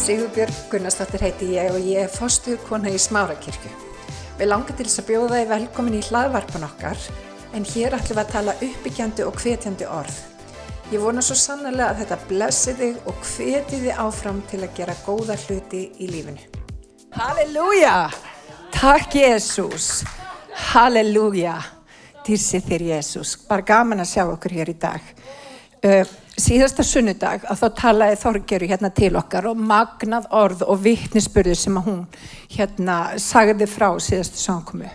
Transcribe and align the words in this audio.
Sigurbjörg 0.00 0.54
Gunnarsdóttir 0.72 1.20
heiti 1.20 1.46
ég 1.58 1.74
og 1.74 1.82
ég 1.84 2.06
er 2.06 2.08
fostuð 2.08 2.56
kona 2.64 2.88
í 2.88 2.96
Smárakirkju. 2.96 3.68
Við 4.38 4.48
langar 4.48 4.72
til 4.78 4.86
þess 4.86 5.02
að 5.02 5.08
bjóða 5.10 5.40
þið 5.42 5.50
velkomin 5.50 5.96
í 5.98 6.00
hlaðvarpan 6.06 6.64
okkar 6.64 7.02
en 7.52 7.66
hér 7.68 7.96
ætlum 7.98 8.16
við 8.16 8.20
að 8.22 8.30
tala 8.32 8.54
uppbyggjandi 8.64 9.26
og 9.28 9.36
hvetjandi 9.42 9.88
orð. 9.92 10.16
Ég 10.94 11.04
vona 11.04 11.20
svo 11.20 11.36
sannlega 11.36 11.90
að 11.90 12.00
þetta 12.00 12.18
blessi 12.30 12.74
þig 12.78 13.10
og 13.12 13.20
hveti 13.28 13.82
þig 13.82 14.00
áfram 14.06 14.40
til 14.48 14.62
að 14.64 14.72
gera 14.78 14.96
góða 15.04 15.36
hluti 15.44 15.82
í 16.00 16.08
lífinu. 16.08 16.48
Halleluja! 17.18 17.94
Takk 18.72 19.18
Jésús! 19.20 19.90
Halleluja! 20.70 21.58
Dýrsi 22.24 22.62
þér 22.64 22.86
Jésús. 22.94 23.36
Bara 23.44 23.68
gaman 23.68 24.00
að 24.00 24.14
sjá 24.14 24.24
okkur 24.24 24.56
hér 24.62 24.72
í 24.72 24.78
dag. 24.80 25.12
Uh, 25.84 26.08
síðasta 26.42 26.84
sunnudag 26.86 27.44
að 27.48 27.60
þá 27.62 27.68
talaði 27.80 28.16
Þorgeru 28.22 28.70
hérna 28.70 28.90
til 28.94 29.12
okkar 29.18 29.50
og 29.50 29.60
magnað 29.60 30.30
orð 30.36 30.64
og 30.66 30.82
vittnisspurðu 30.84 31.56
sem 31.58 31.78
að 31.78 31.86
hún 31.90 32.00
hérna 32.56 32.96
sagði 33.20 33.68
frá 33.70 33.88
síðastu 34.00 34.42
samkomi 34.42 34.90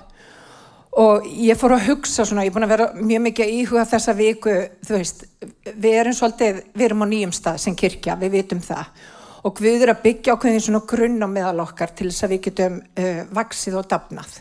og 0.96 1.26
ég 1.28 1.58
fór 1.60 1.76
að 1.76 1.90
hugsa 1.90 2.24
svona, 2.26 2.46
ég 2.46 2.54
er 2.54 2.56
búin 2.56 2.66
að 2.68 2.74
vera 2.76 2.88
mjög 2.96 3.24
mikið 3.26 3.46
að 3.46 3.56
íhuga 3.58 3.86
þessa 3.92 4.16
viku, 4.16 4.56
þú 4.88 4.96
veist 4.96 5.26
við 5.74 6.00
erum 6.00 6.16
svolítið, 6.16 6.62
við 6.72 6.88
erum 6.88 7.04
á 7.04 7.08
nýjum 7.12 7.36
stað 7.36 7.62
sem 7.66 7.76
kirkja, 7.76 8.16
við 8.22 8.38
vitum 8.38 8.62
það. 8.64 9.02
Og 9.46 9.60
við 9.62 9.84
erum 9.84 9.98
að 9.98 10.06
byggja 10.06 10.36
ákveðin 10.36 10.64
svona 10.64 10.86
grunn 10.90 11.20
á 11.22 11.28
meðal 11.30 11.66
okkar 11.66 11.92
til 11.98 12.08
þess 12.10 12.26
að 12.26 12.36
við 12.36 12.44
getum 12.48 12.78
uh, 12.80 13.20
vaksið 13.36 13.80
og 13.82 13.90
dafnað 13.92 14.38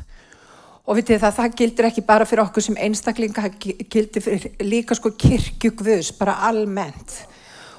og 0.85 0.99
vitið 0.99 1.23
það, 1.23 1.37
það 1.39 1.55
gildir 1.61 1.89
ekki 1.89 2.05
bara 2.05 2.27
fyrir 2.29 2.45
okkur 2.45 2.65
sem 2.67 2.81
einstaklinga, 2.87 3.45
það 3.47 3.87
gildir 3.93 4.25
fyrir 4.25 4.65
líka 4.65 4.97
sko 4.97 5.15
kirkjugvöðs, 5.17 6.13
bara 6.19 6.37
almennt. 6.49 7.15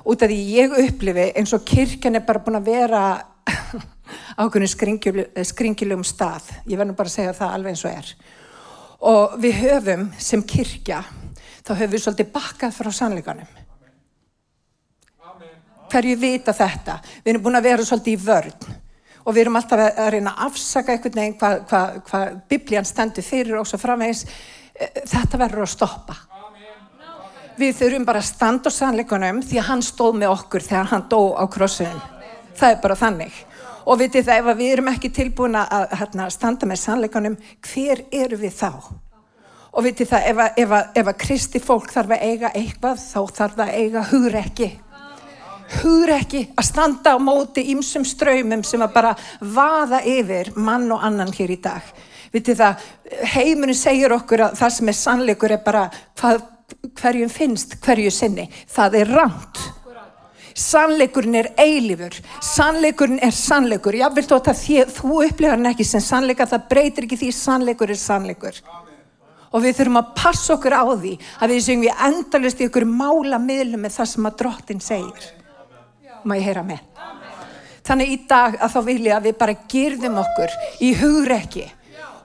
Út 0.05 0.21
af 0.21 0.29
því 0.29 0.39
ég 0.53 0.77
upplifi 0.85 1.27
eins 1.37 1.53
og 1.57 1.65
kirkjan 1.65 2.17
er 2.17 2.25
bara 2.25 2.41
búin 2.45 2.59
að 2.59 2.69
vera 2.69 3.03
ákveðinu 4.41 5.45
skringilegum 5.45 6.05
stað. 6.05 6.49
Ég 6.69 6.77
verður 6.77 6.97
bara 6.97 7.09
að 7.11 7.17
segja 7.17 7.35
það 7.37 7.53
alveg 7.57 7.75
eins 7.75 7.85
og 7.85 7.93
er. 7.93 8.09
Og 9.05 9.35
við 9.41 9.61
höfum 9.61 10.07
sem 10.21 10.41
kirkja, 10.45 11.03
þá 11.61 11.71
höfum 11.75 11.93
við 11.93 12.03
svolítið 12.05 12.33
bakkað 12.33 12.77
frá 12.79 12.91
sannleikanum. 12.93 13.61
Hverju 15.93 16.17
vita 16.17 16.53
þetta? 16.57 16.97
Við 17.21 17.31
erum 17.31 17.45
búin 17.45 17.59
að 17.59 17.67
vera 17.69 17.85
svolítið 17.85 18.17
í 18.17 18.25
vörn 18.25 18.81
og 19.25 19.33
við 19.33 19.41
erum 19.45 19.59
alltaf 19.59 19.81
að 19.85 20.09
reyna 20.13 20.35
að 20.35 20.47
afsaka 20.47 20.93
einhvern 20.93 21.19
veginn 21.19 21.37
hvað 21.41 21.59
hva, 21.69 21.81
hva 22.09 22.23
biblían 22.49 22.87
stendur 22.87 23.25
fyrir 23.25 23.59
og 23.59 23.67
svo 23.69 23.81
framvegis. 23.81 24.25
Eh, 24.75 25.03
þetta 25.03 25.41
verður 25.41 25.65
að 25.65 25.73
stoppa. 25.73 26.17
Við 27.55 27.77
þurfum 27.79 28.05
bara 28.05 28.19
að 28.19 28.29
standa 28.29 28.69
á 28.69 28.77
sannleikunum 28.77 29.39
því 29.45 29.61
að 29.61 29.69
hann 29.69 29.85
stóð 29.85 30.19
með 30.19 30.33
okkur 30.35 30.65
þegar 30.65 30.91
hann 30.91 31.07
dó 31.09 31.21
á 31.39 31.43
krossunum 31.47 32.03
það 32.59 32.73
er 32.73 32.81
bara 32.83 32.97
þannig. 32.99 33.39
Og 33.85 33.99
vitið 34.01 34.29
það 34.29 34.39
ef 34.41 34.59
við 34.59 34.71
erum 34.73 34.91
ekki 34.91 35.11
tilbúin 35.13 35.57
að 35.59 35.91
hérna, 35.99 36.29
standa 36.33 36.69
með 36.69 36.81
sannleikunum 36.81 37.35
hver 37.67 38.01
eru 38.23 38.39
við 38.41 38.55
þá? 38.57 38.71
Og 39.75 39.85
vitið 39.85 40.09
það 40.13 40.29
ef 40.31 40.41
að, 40.41 40.59
ef 40.63 40.73
að, 40.77 40.89
ef 41.01 41.11
að 41.11 41.19
kristi 41.25 41.61
fólk 41.61 41.91
þarf 41.93 42.15
að 42.15 42.25
eiga 42.29 42.51
eitthvað 42.55 43.01
þá 43.03 43.19
þarf 43.37 43.57
það 43.59 43.65
að 43.65 43.77
eiga 43.81 44.05
hugur 44.11 44.37
ekki 44.39 44.69
hugur 45.81 46.13
ekki 46.15 46.41
að 46.55 46.67
standa 46.67 47.15
á 47.15 47.17
móti 47.21 47.63
ímsum 47.73 48.05
ströymum 48.05 48.63
sem 48.65 48.81
að 48.85 48.93
bara 48.95 49.13
vaða 49.41 50.01
yfir 50.05 50.51
mann 50.55 50.91
og 50.93 51.03
annan 51.05 51.33
hér 51.33 51.55
í 51.55 51.61
dag. 51.61 51.85
Vitið 52.35 52.59
það, 52.59 52.83
heimurinn 53.35 53.79
segir 53.79 54.13
okkur 54.15 54.49
að 54.49 54.59
það 54.59 54.75
sem 54.75 54.91
er 54.91 54.99
sannleikur 54.99 55.55
er 55.55 55.63
bara 55.63 55.85
hvað, 56.19 56.43
hverjum 56.99 57.31
finnst 57.31 57.77
hverju 57.85 58.11
sinni. 58.11 58.49
Það 58.71 58.99
er 59.01 59.13
ránt. 59.19 59.61
Sannleikurinn 60.55 61.35
er 61.35 61.49
eilifur. 61.59 62.15
Sannleikurinn 62.43 63.19
er 63.23 63.33
sannleikur. 63.35 63.95
Já, 63.99 64.07
viltu 64.15 64.37
að 64.37 64.49
það, 64.49 64.91
þú 64.95 65.21
upplifar 65.25 65.57
hann 65.57 65.71
ekki 65.71 65.87
sem 65.87 66.03
sannleika, 66.03 66.47
það 66.47 66.67
breytir 66.71 67.07
ekki 67.07 67.19
því 67.23 67.31
sannleikur 67.35 67.91
er 67.91 67.99
sannleikur. 67.99 68.61
Og 69.55 69.63
við 69.63 69.79
þurfum 69.79 70.01
að 70.01 70.13
passa 70.19 70.55
okkur 70.55 70.75
á 70.75 70.83
því 70.91 71.15
að 71.39 71.51
við 71.53 71.63
segjum 71.63 71.83
við 71.85 72.05
endalust 72.09 72.61
í 72.61 72.69
okkur 72.69 72.87
mála 72.91 73.39
miðlum 73.39 73.83
með 73.83 73.97
það 73.99 74.11
sem 74.11 74.29
að 74.29 74.39
drottin 74.41 74.83
segir 74.83 75.33
má 76.25 76.35
ég 76.39 76.47
heyra 76.49 76.65
með. 76.65 76.83
Þannig 77.85 78.11
í 78.11 78.19
dag 78.29 78.57
að 78.57 78.73
þá 78.73 78.79
vil 78.87 79.01
ég 79.05 79.15
að 79.15 79.27
við 79.27 79.35
bara 79.41 79.57
gerðum 79.69 80.21
okkur 80.21 80.53
í 80.81 80.91
hugrekki 80.97 81.65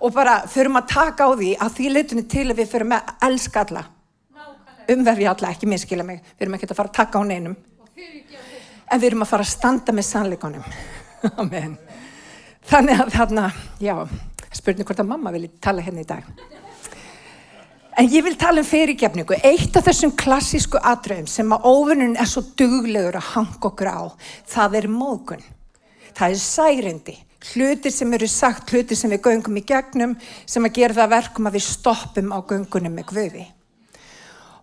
og 0.00 0.14
bara 0.16 0.38
förum 0.48 0.78
að 0.80 0.86
taka 0.94 1.26
á 1.28 1.30
því 1.36 1.50
að 1.60 1.74
því 1.76 1.88
litunni 1.92 2.24
til 2.32 2.46
að 2.48 2.62
við 2.62 2.70
förum 2.70 2.94
að 2.96 3.10
elska 3.28 3.64
alla. 3.66 3.82
Umverfi 4.90 5.26
alla, 5.28 5.50
ekki 5.52 5.68
minnskila 5.70 6.06
mig. 6.06 6.22
Við 6.38 6.46
erum 6.46 6.56
ekki 6.56 6.70
að 6.70 6.78
fara 6.80 6.90
að 6.90 6.96
taka 6.96 7.20
á 7.20 7.22
neinum. 7.28 7.56
En 8.90 8.98
við 9.02 9.10
erum 9.10 9.26
að 9.26 9.32
fara 9.34 9.46
að 9.46 9.52
standa 9.52 9.94
með 9.94 10.08
sannleikonum. 10.08 10.64
Amen. 11.42 11.76
Þannig 12.70 13.04
að 13.04 13.12
þarna, 13.14 13.44
já, 13.82 13.94
spurning 14.56 14.88
hvort 14.88 15.04
að 15.04 15.12
mamma 15.12 15.34
vilja 15.36 15.52
tala 15.62 15.84
hérna 15.84 16.02
í 16.02 16.08
dag. 16.08 16.26
En 18.00 18.06
ég 18.08 18.22
vil 18.24 18.36
tala 18.40 18.62
um 18.62 18.64
fyrirgefningu. 18.64 19.36
Eitt 19.44 19.74
af 19.76 19.84
þessum 19.84 20.14
klassísku 20.16 20.78
atröðum 20.88 21.26
sem 21.28 21.50
að 21.52 21.66
óvinnun 21.68 22.14
er 22.16 22.28
svo 22.30 22.40
duglegur 22.56 23.18
að 23.18 23.26
hanga 23.34 23.66
okkur 23.68 23.90
á, 23.92 24.00
það 24.48 24.76
er 24.78 24.86
mógun. 24.88 25.42
Það 26.16 26.32
er 26.32 26.40
særindi. 26.40 27.16
Hlutir 27.50 27.92
sem 27.92 28.16
eru 28.16 28.28
sagt, 28.28 28.72
hlutir 28.72 28.96
sem 28.96 29.12
við 29.12 29.20
göngum 29.26 29.58
í 29.60 29.64
gegnum, 29.68 30.14
sem 30.48 30.64
að 30.64 30.78
gera 30.78 30.96
það 30.96 31.12
verkum 31.12 31.50
að 31.50 31.58
við 31.58 31.66
stoppum 31.66 32.32
á 32.32 32.38
göngunum 32.40 32.96
með 32.96 33.06
guði. 33.12 33.44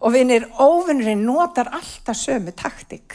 Og 0.01 0.17
vinnir, 0.17 0.49
óvinnurinn 0.57 1.21
notar 1.29 1.69
alltaf 1.77 2.17
sömu 2.17 2.55
taktik. 2.57 3.13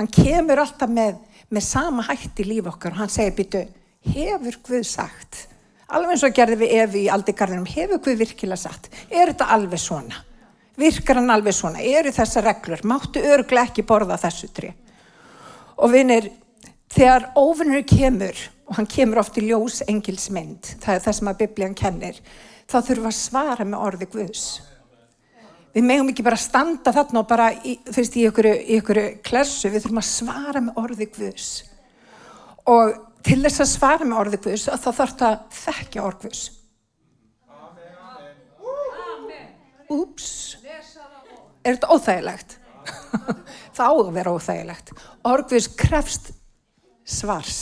Hann 0.00 0.08
kemur 0.08 0.64
alltaf 0.64 0.88
með, 0.88 1.20
með 1.52 1.68
sama 1.68 2.08
hætti 2.08 2.48
í 2.48 2.50
líf 2.54 2.72
okkar 2.72 2.96
og 2.96 3.04
hann 3.04 3.12
segir, 3.12 3.36
býtu, 3.36 3.64
hefur 4.08 4.60
Guð 4.64 4.88
sagt 4.88 5.44
alveg 5.88 6.14
eins 6.14 6.24
og 6.26 6.34
gerði 6.36 6.58
við 6.62 6.74
Efi 6.82 7.04
í 7.06 7.12
aldigarðinum, 7.12 7.68
hefur 7.68 8.02
Guð 8.04 8.20
virkilega 8.22 8.60
satt? 8.60 8.90
Er 9.08 9.32
þetta 9.32 9.48
alveg 9.56 9.80
svona? 9.82 10.24
Virkar 10.78 11.18
hann 11.18 11.32
alveg 11.34 11.56
svona? 11.56 11.82
Eru 11.82 12.12
þessa 12.14 12.42
reglur? 12.44 12.84
Máttu 12.86 13.22
örglega 13.24 13.70
ekki 13.70 13.86
borða 13.88 14.18
þessu 14.20 14.50
tri? 14.54 14.70
Og 15.78 15.90
vinir, 15.94 16.30
þegar 16.92 17.30
óvinnur 17.38 17.82
kemur, 17.88 18.38
og 18.68 18.78
hann 18.78 18.88
kemur 18.90 19.22
oft 19.22 19.38
í 19.40 19.46
ljós 19.48 19.80
engilsmynd, 19.88 20.74
það 20.82 20.94
er 20.94 21.04
það 21.06 21.18
sem 21.18 21.32
að 21.32 21.42
biblían 21.42 21.76
kennir, 21.78 22.20
þá 22.68 22.76
þurfum 22.78 23.06
við 23.06 23.10
að 23.10 23.18
svara 23.18 23.66
með 23.66 23.84
orði 23.88 24.10
Guðs. 24.12 24.46
Við 25.74 25.84
megum 25.84 26.08
ekki 26.12 26.24
bara 26.26 26.40
standa 26.40 26.92
þarna 26.94 27.22
og 27.22 27.28
bara, 27.28 27.50
þú 27.62 27.96
veist, 27.96 28.16
í 28.18 28.24
ykkur, 28.78 29.00
klassu, 29.24 29.70
við 29.70 29.84
þurfum 29.84 30.02
að 30.02 30.08
svara 30.10 30.62
með 30.64 30.80
orði 30.82 31.08
Guðs. 31.14 31.50
Og 32.68 32.96
til 33.26 33.40
þess 33.42 33.64
að 33.64 33.70
svara 33.72 34.06
með 34.06 34.20
orðið 34.22 34.44
Guðs 34.46 34.68
að 34.72 34.84
þá 34.84 34.88
þarf 35.00 35.18
það 35.18 35.28
að 35.32 35.58
þekkja 35.58 36.06
orð 36.06 36.22
Guðs. 36.24 36.44
Úps, 39.88 40.30
er 41.64 41.76
þetta 41.78 41.88
óþægilegt? 41.94 42.58
það 43.76 43.84
á 43.88 43.92
að 43.92 44.14
vera 44.18 44.32
óþægilegt. 44.36 44.96
Orð 45.28 45.52
Guðs 45.52 45.68
krefst 45.80 46.32
svars. 47.08 47.60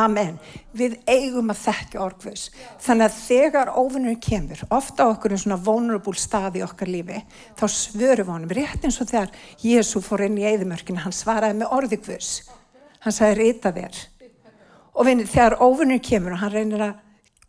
Amen. 0.00 0.38
Við 0.72 0.94
eigum 1.04 1.52
að 1.52 1.60
þekkja 1.66 2.00
orð 2.00 2.22
Guðs. 2.24 2.46
Þannig 2.80 3.10
að 3.10 3.18
þegar 3.18 3.72
óvinnur 3.76 4.16
kemur, 4.24 4.62
ofta 4.72 5.10
okkur 5.12 5.36
en 5.36 5.42
svona 5.42 5.60
vulnerable 5.60 6.16
stað 6.16 6.56
í 6.62 6.64
okkar 6.64 6.88
lífi, 6.88 7.20
þá 7.60 7.66
svöru 7.68 8.24
vonum, 8.30 8.54
rétt 8.56 8.86
eins 8.88 8.96
og 9.04 9.10
þegar 9.12 9.36
Jésu 9.60 10.00
fór 10.04 10.24
inn 10.24 10.40
í 10.40 10.48
eðimörkina, 10.48 11.04
hann 11.04 11.16
svaraði 11.16 11.60
með 11.60 11.76
orðið 11.76 12.08
Guðs. 12.08 12.32
Hann 13.04 13.12
sagði, 13.18 13.38
rita 13.42 13.74
þér 13.76 14.00
og 14.92 15.06
vinni, 15.08 15.26
þegar 15.28 15.60
óvinnur 15.64 16.02
kemur 16.04 16.36
og 16.36 16.42
hann 16.42 16.52
reynir 16.52 16.84
að 16.84 17.00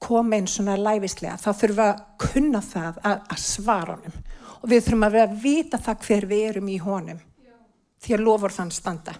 koma 0.04 0.38
inn 0.38 0.48
svona 0.52 0.76
læfislega 0.80 1.38
þá 1.40 1.50
þurfum 1.52 1.79
við 1.79 1.90
að 1.90 2.02
kunna 2.23 2.62
það 2.64 3.02
að, 3.03 3.20
að 3.34 3.44
svara 3.44 3.97
honum. 3.97 4.16
Og 4.62 4.70
við 4.72 4.85
þurfum 4.85 5.06
að 5.08 5.17
vera 5.17 5.29
að 5.29 5.44
vita 5.44 5.79
það 5.85 6.08
hver 6.08 6.28
við 6.29 6.47
erum 6.50 6.72
í 6.72 6.79
honum. 6.84 7.20
Því 8.03 8.16
að 8.16 8.26
lofur 8.28 8.56
þann 8.56 8.73
standa. 8.76 9.14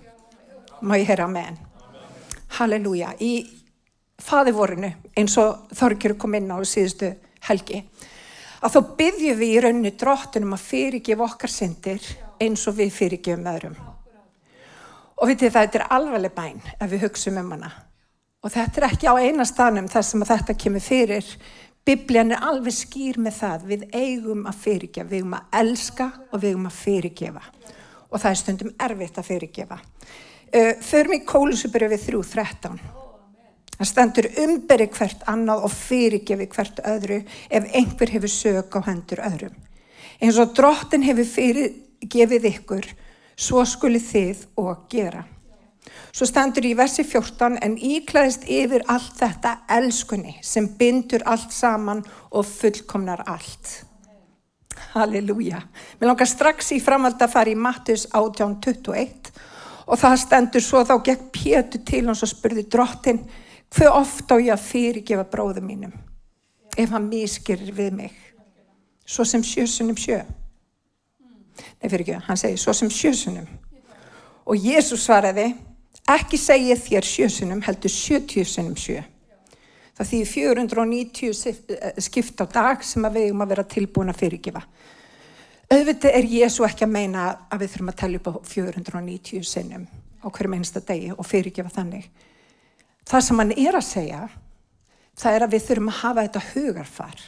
Má 0.84 0.98
ég 1.00 1.08
heyra 1.08 1.28
með 1.32 1.52
henn 1.52 1.62
Halleluja. 2.54 3.14
Í 3.24 3.34
faðivorinu 4.24 4.92
eins 5.18 5.38
og 5.42 5.72
Þorgjur 5.76 6.18
kom 6.20 6.36
inn 6.38 6.52
á 6.52 6.60
síðustu 6.68 7.14
helgi 7.48 7.82
að 8.64 8.76
þá 8.76 8.92
byggjum 9.00 9.40
við 9.40 9.50
í 9.50 9.64
rauninu 9.64 9.92
dróttunum 10.00 10.54
að 10.56 10.68
fyrirgefa 10.68 11.26
okkar 11.26 11.52
syndir 11.52 12.06
eins 12.40 12.64
og 12.70 12.78
við 12.78 12.94
fyrirgefum 12.96 13.50
öðrum. 13.52 13.76
Og 15.20 15.30
vitið 15.32 15.56
það, 15.56 15.76
er 15.76 15.90
alvarleg 15.92 16.36
bæn 16.36 16.62
ef 16.78 16.88
við 16.92 17.04
hugsaum 17.08 17.42
um 17.42 17.52
hana 17.56 17.72
Og 18.44 18.52
þetta 18.52 18.82
er 18.82 18.88
ekki 18.90 19.08
á 19.08 19.16
eina 19.24 19.46
stanum 19.48 19.88
þar 19.88 20.04
sem 20.04 20.26
þetta 20.28 20.56
kemur 20.60 20.84
fyrir. 20.84 21.28
Biblian 21.88 22.34
er 22.36 22.44
alveg 22.44 22.76
skýr 22.76 23.20
með 23.24 23.38
það. 23.38 23.64
Við 23.70 23.86
eigum 23.96 24.44
að 24.50 24.60
fyrirgefa, 24.66 25.10
við 25.10 25.22
eigum 25.22 25.38
að 25.38 25.56
elska 25.62 26.10
og 26.30 26.42
við 26.42 26.50
eigum 26.52 26.68
að 26.68 26.80
fyrirgefa. 26.82 27.44
Og 28.12 28.20
það 28.20 28.30
er 28.30 28.42
stundum 28.42 28.74
erfitt 28.88 29.20
að 29.20 29.30
fyrirgefa. 29.30 29.80
Uh, 30.54 30.74
Förum 30.84 31.16
í 31.16 31.24
kólusubröfið 31.28 32.06
3.13. 32.12 32.84
Það 33.74 33.90
stendur 33.90 34.30
umberi 34.44 34.90
hvert 34.94 35.24
annað 35.32 35.64
og 35.66 35.74
fyrirgefi 35.74 36.50
hvert 36.52 36.82
öðru 36.88 37.24
ef 37.50 37.70
einhver 37.74 38.12
hefur 38.14 38.32
sög 38.32 38.76
á 38.78 38.80
hendur 38.86 39.24
öðrum. 39.24 39.56
Eins 40.22 40.38
og 40.40 40.52
drottin 40.56 41.04
hefur 41.08 41.26
fyrirgefið 41.32 42.50
ykkur, 42.52 42.90
svo 43.36 43.64
skuli 43.66 44.04
þið 44.04 44.46
og 44.62 44.86
gera. 44.92 45.24
Svo 46.14 46.28
stendur 46.30 46.66
í 46.68 46.76
versi 46.78 47.04
14 47.08 47.58
en 47.66 47.78
íklæðist 47.78 48.46
yfir 48.46 48.86
allt 48.92 49.18
þetta 49.20 49.56
elskunni 49.78 50.38
sem 50.46 50.68
bindur 50.80 51.26
allt 51.26 51.52
saman 51.54 52.04
og 52.32 52.46
fullkomnar 52.48 53.24
allt. 53.28 53.82
Halleluja. 54.94 55.64
Mér 56.00 56.12
langar 56.12 56.30
strax 56.30 56.72
í 56.76 56.80
framhald 56.84 57.22
að 57.22 57.34
fara 57.34 57.52
í 57.52 57.58
Mattus 57.58 58.06
18.21 58.14 59.34
og 59.84 60.00
það 60.00 60.20
stendur 60.22 60.64
svo 60.64 60.84
þá 60.88 60.96
gekk 61.10 61.28
Pétur 61.34 61.84
til 61.86 62.06
hans 62.08 62.24
og 62.24 62.32
spurði 62.32 62.68
drottin 62.72 63.24
hver 63.74 63.92
ofta 63.92 64.38
á 64.38 64.44
ég 64.44 64.54
að 64.54 64.66
fyrirgefa 64.70 65.26
bróðum 65.30 65.66
mínum 65.68 65.94
ef 66.78 66.94
hann 66.94 67.10
mískirir 67.10 67.74
við 67.76 67.92
mig. 67.98 68.14
Svo 69.06 69.26
sem 69.26 69.44
sjösunum 69.44 69.98
sjö. 70.00 70.22
Nei 71.82 71.90
fyrir 71.90 72.06
ekki, 72.06 72.22
hann 72.28 72.40
segi 72.40 72.58
svo 72.58 72.74
sem 72.74 72.90
sjösunum. 72.90 73.48
Og 74.46 74.58
Jésús 74.58 75.04
svaraði 75.06 75.52
ekki 76.14 76.38
segja 76.40 76.78
þér 76.80 77.08
sjösunum 77.08 77.64
heldur 77.66 77.94
sjötjusunum 77.94 78.78
sjö. 78.80 79.02
Það 79.94 80.10
þýðir 80.10 80.30
490 80.34 82.02
skipt 82.02 82.42
á 82.42 82.46
dag 82.50 82.86
sem 82.86 83.06
við 83.14 83.30
um 83.32 83.44
að 83.46 83.54
vera 83.54 83.66
tilbúin 83.76 84.10
að 84.10 84.24
fyrirgefa. 84.24 84.64
Auðvitað 85.74 86.16
er 86.18 86.30
Jésu 86.30 86.66
ekki 86.66 86.86
að 86.86 86.94
meina 86.94 87.28
að 87.50 87.64
við 87.64 87.74
þurfum 87.74 87.92
að 87.92 88.00
tellja 88.02 88.20
upp 88.20 88.30
á 88.30 88.34
490 88.50 89.46
sinnum 89.48 89.86
á 90.24 90.28
hverjum 90.32 90.56
einsta 90.58 90.82
degi 90.84 91.12
og 91.14 91.28
fyrirgefa 91.28 91.72
þannig. 91.78 92.08
Það 93.08 93.26
sem 93.28 93.42
hann 93.42 93.54
er 93.56 93.78
að 93.78 93.88
segja, 93.88 94.22
það 95.20 95.38
er 95.38 95.46
að 95.46 95.56
við 95.56 95.66
þurfum 95.68 95.92
að 95.92 96.00
hafa 96.02 96.26
þetta 96.28 96.44
hugarfar. 96.54 97.24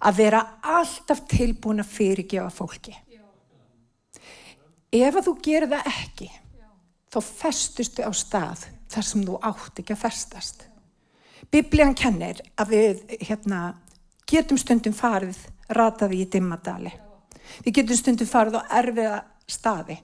Að 0.00 0.16
vera 0.16 0.40
alltaf 0.78 1.24
tilbúin 1.28 1.82
að 1.82 1.92
fyrirgefa 1.94 2.50
fólki. 2.54 2.94
Ef 4.90 5.16
að 5.16 5.26
þú 5.28 5.34
gerir 5.44 5.70
það 5.70 5.90
ekki, 5.90 6.30
þá 7.10 7.18
festustu 7.26 8.06
á 8.06 8.10
stað 8.14 8.66
þar 8.90 9.06
sem 9.06 9.24
þú 9.26 9.38
átt 9.46 9.82
ekki 9.82 9.94
að 9.94 10.02
festast. 10.04 10.64
Biblian 11.50 11.96
kennir 11.98 12.42
að 12.60 12.74
við 12.74 13.00
hérna, 13.26 13.74
getum 14.28 14.58
stundum 14.60 14.94
farið 14.94 15.38
rataði 15.74 16.22
í 16.22 16.28
dimmadali. 16.30 16.92
Við 17.64 17.80
getum 17.80 17.98
stundum 17.98 18.30
farið 18.30 18.60
á 18.60 18.62
erfiða 18.78 19.20
staði. 19.50 19.96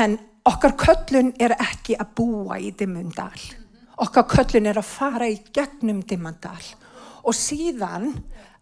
En 0.00 0.16
okkar 0.48 0.76
köllun 0.80 1.34
er 1.40 1.56
ekki 1.58 1.98
að 2.00 2.14
búa 2.16 2.56
í 2.60 2.70
dimmundal. 2.72 3.34
Okkar 4.00 4.28
köllun 4.30 4.70
er 4.70 4.80
að 4.80 4.88
fara 4.88 5.28
í 5.28 5.40
gegnum 5.52 6.00
dimmandal 6.08 6.62
og 7.20 7.36
síðan 7.36 8.14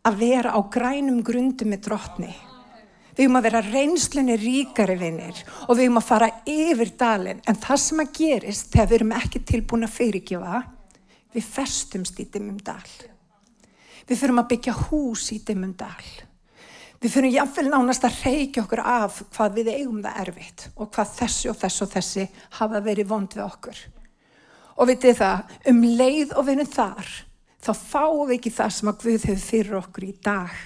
að 0.08 0.18
vera 0.18 0.56
á 0.56 0.60
grænum 0.66 1.20
grundu 1.22 1.68
með 1.68 1.84
drottni. 1.86 2.32
Við 3.18 3.26
höfum 3.26 3.36
að 3.40 3.46
vera 3.48 3.60
reynslunni 3.66 4.34
ríkari 4.38 4.94
vinnir 4.94 5.38
og 5.66 5.72
við 5.74 5.88
höfum 5.88 5.98
að 5.98 6.04
fara 6.06 6.28
yfir 6.46 6.92
dalin. 7.00 7.40
En 7.50 7.58
það 7.58 7.80
sem 7.82 8.02
að 8.04 8.12
gerist 8.14 8.68
þegar 8.70 8.86
við 8.86 8.98
erum 9.00 9.14
ekki 9.18 9.40
tilbúin 9.42 9.86
að 9.88 9.96
fyrirgjöfa 9.96 10.60
við 11.34 11.48
festumst 11.56 12.22
í 12.22 12.28
dimmum 12.30 12.60
dal. 12.62 12.78
Við 14.06 14.20
fyrir 14.22 14.38
að 14.38 14.48
byggja 14.54 14.76
hús 14.84 15.26
í 15.34 15.40
dimmum 15.42 15.74
dal. 15.74 16.06
Við 17.02 17.14
fyrir 17.16 17.34
jáfnvel 17.40 17.68
nánast 17.72 18.06
að 18.06 18.22
reykja 18.22 18.62
okkur 18.62 18.86
af 18.86 19.20
hvað 19.34 19.60
við 19.60 19.74
eigum 19.74 20.00
það 20.02 20.22
erfitt 20.22 20.68
og 20.76 20.88
hvað 20.94 21.12
þessi 21.18 21.50
og 21.50 21.58
þessi 21.58 21.84
og 21.84 21.92
þessi 21.92 22.26
hafa 22.58 22.80
verið 22.86 23.10
vond 23.10 23.34
við 23.34 23.44
okkur. 23.44 23.80
Og 24.78 24.90
vitið 24.92 25.18
það, 25.18 25.56
um 25.74 25.84
leið 25.98 26.34
og 26.38 26.46
við 26.46 26.54
erum 26.54 26.70
þar, 26.70 27.14
þá 27.66 27.70
fáum 27.82 28.28
við 28.28 28.36
ekki 28.38 28.54
það 28.62 28.74
sem 28.78 28.90
að 28.90 29.00
Guð 29.02 29.26
hefur 29.26 29.46
fyrir 29.50 29.78
okkur 29.82 30.06
í 30.06 30.12
dag. 30.22 30.60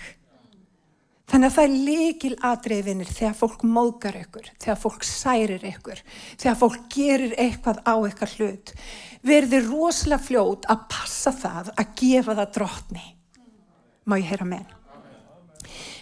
Þannig 1.31 1.49
að 1.49 1.55
það 1.55 1.65
er 1.65 1.77
líkil 1.87 2.33
aðdreifinir 2.45 3.11
þegar 3.15 3.37
fólk 3.39 3.63
móðgar 3.65 4.19
ykkur, 4.19 4.49
þegar 4.61 4.79
fólk 4.83 5.07
særir 5.07 5.65
ykkur, 5.71 6.03
þegar 6.43 6.59
fólk 6.61 6.83
gerir 6.93 7.35
eitthvað 7.41 7.81
á 7.87 7.95
eitthvað 7.95 8.35
hlut. 8.37 8.73
Verður 9.23 9.69
rosalega 9.71 10.27
fljót 10.27 10.69
að 10.73 10.85
passa 10.93 11.33
það 11.33 11.73
að 11.77 11.95
gefa 12.03 12.37
það 12.41 12.53
drotni. 12.59 13.05
Má 14.05 14.19
ég 14.19 14.29
heyra 14.33 14.49
með? 14.51 14.79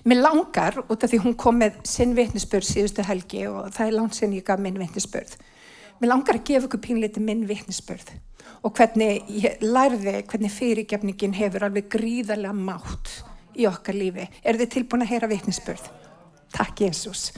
Mér 0.08 0.22
langar, 0.24 0.80
út 0.88 1.04
af 1.04 1.12
því 1.12 1.20
hún 1.26 1.36
kom 1.38 1.60
með 1.60 1.76
sinn 1.86 2.16
vittnesbörð 2.16 2.66
síðustu 2.66 3.04
helgi 3.04 3.44
og 3.50 3.68
það 3.76 3.86
er 3.86 3.96
langt 3.98 4.16
sinn 4.16 4.34
ég 4.34 4.46
gaf 4.48 4.60
minn 4.62 4.80
vittnesbörð. 4.80 5.36
Mér 6.00 6.14
langar 6.14 6.40
að 6.40 6.46
gefa 6.48 6.66
ykkur 6.66 6.84
pínleiti 6.88 7.22
minn 7.22 7.44
vittnesbörð 7.48 8.14
og 8.64 8.72
hvernig 8.76 9.28
ég 9.30 9.60
lærði 9.62 10.22
hvernig 10.28 10.52
fyrirgefningin 10.52 11.36
hefur 11.36 11.68
alveg 11.68 11.90
gríðarlega 11.92 12.56
mátt 12.56 13.20
í 13.60 13.66
okkar 13.68 13.96
lífi. 13.96 14.26
Er 14.42 14.58
þið 14.60 14.72
tilbúin 14.74 15.04
að 15.04 15.12
heyra 15.12 15.30
vitnisspörð? 15.30 15.90
Takk 16.54 16.84
Jésús. 16.86 17.28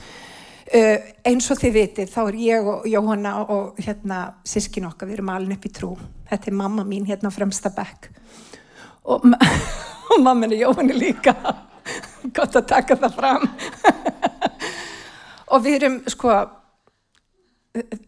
Uh, 0.73 0.97
eins 1.27 1.49
og 1.51 1.59
þið 1.59 1.75
vitið, 1.75 2.09
þá 2.09 2.21
er 2.23 2.37
ég 2.39 2.67
og 2.71 2.87
Jóhanna 2.89 3.33
og 3.43 3.81
hérna 3.83 4.19
sískin 4.47 4.87
okkar, 4.87 5.09
við 5.09 5.19
erum 5.19 5.33
alveg 5.33 5.59
upp 5.59 5.67
í 5.67 5.73
trú. 5.75 5.91
Þetta 6.29 6.49
er 6.49 6.57
mamma 6.57 6.85
mín 6.87 7.05
hérna 7.09 7.29
á 7.29 7.35
fremsta 7.35 7.69
bekk. 7.75 8.09
Og, 9.03 9.27
og 10.13 10.23
mamman 10.23 10.55
er 10.55 10.63
Jóhanna 10.63 10.97
líka. 10.97 11.35
Gott 12.35 12.55
að 12.55 12.69
taka 12.71 12.97
það 13.03 13.19
fram. 13.19 13.47
og 15.53 15.65
við 15.65 15.79
erum 15.81 15.99
sko 16.09 16.31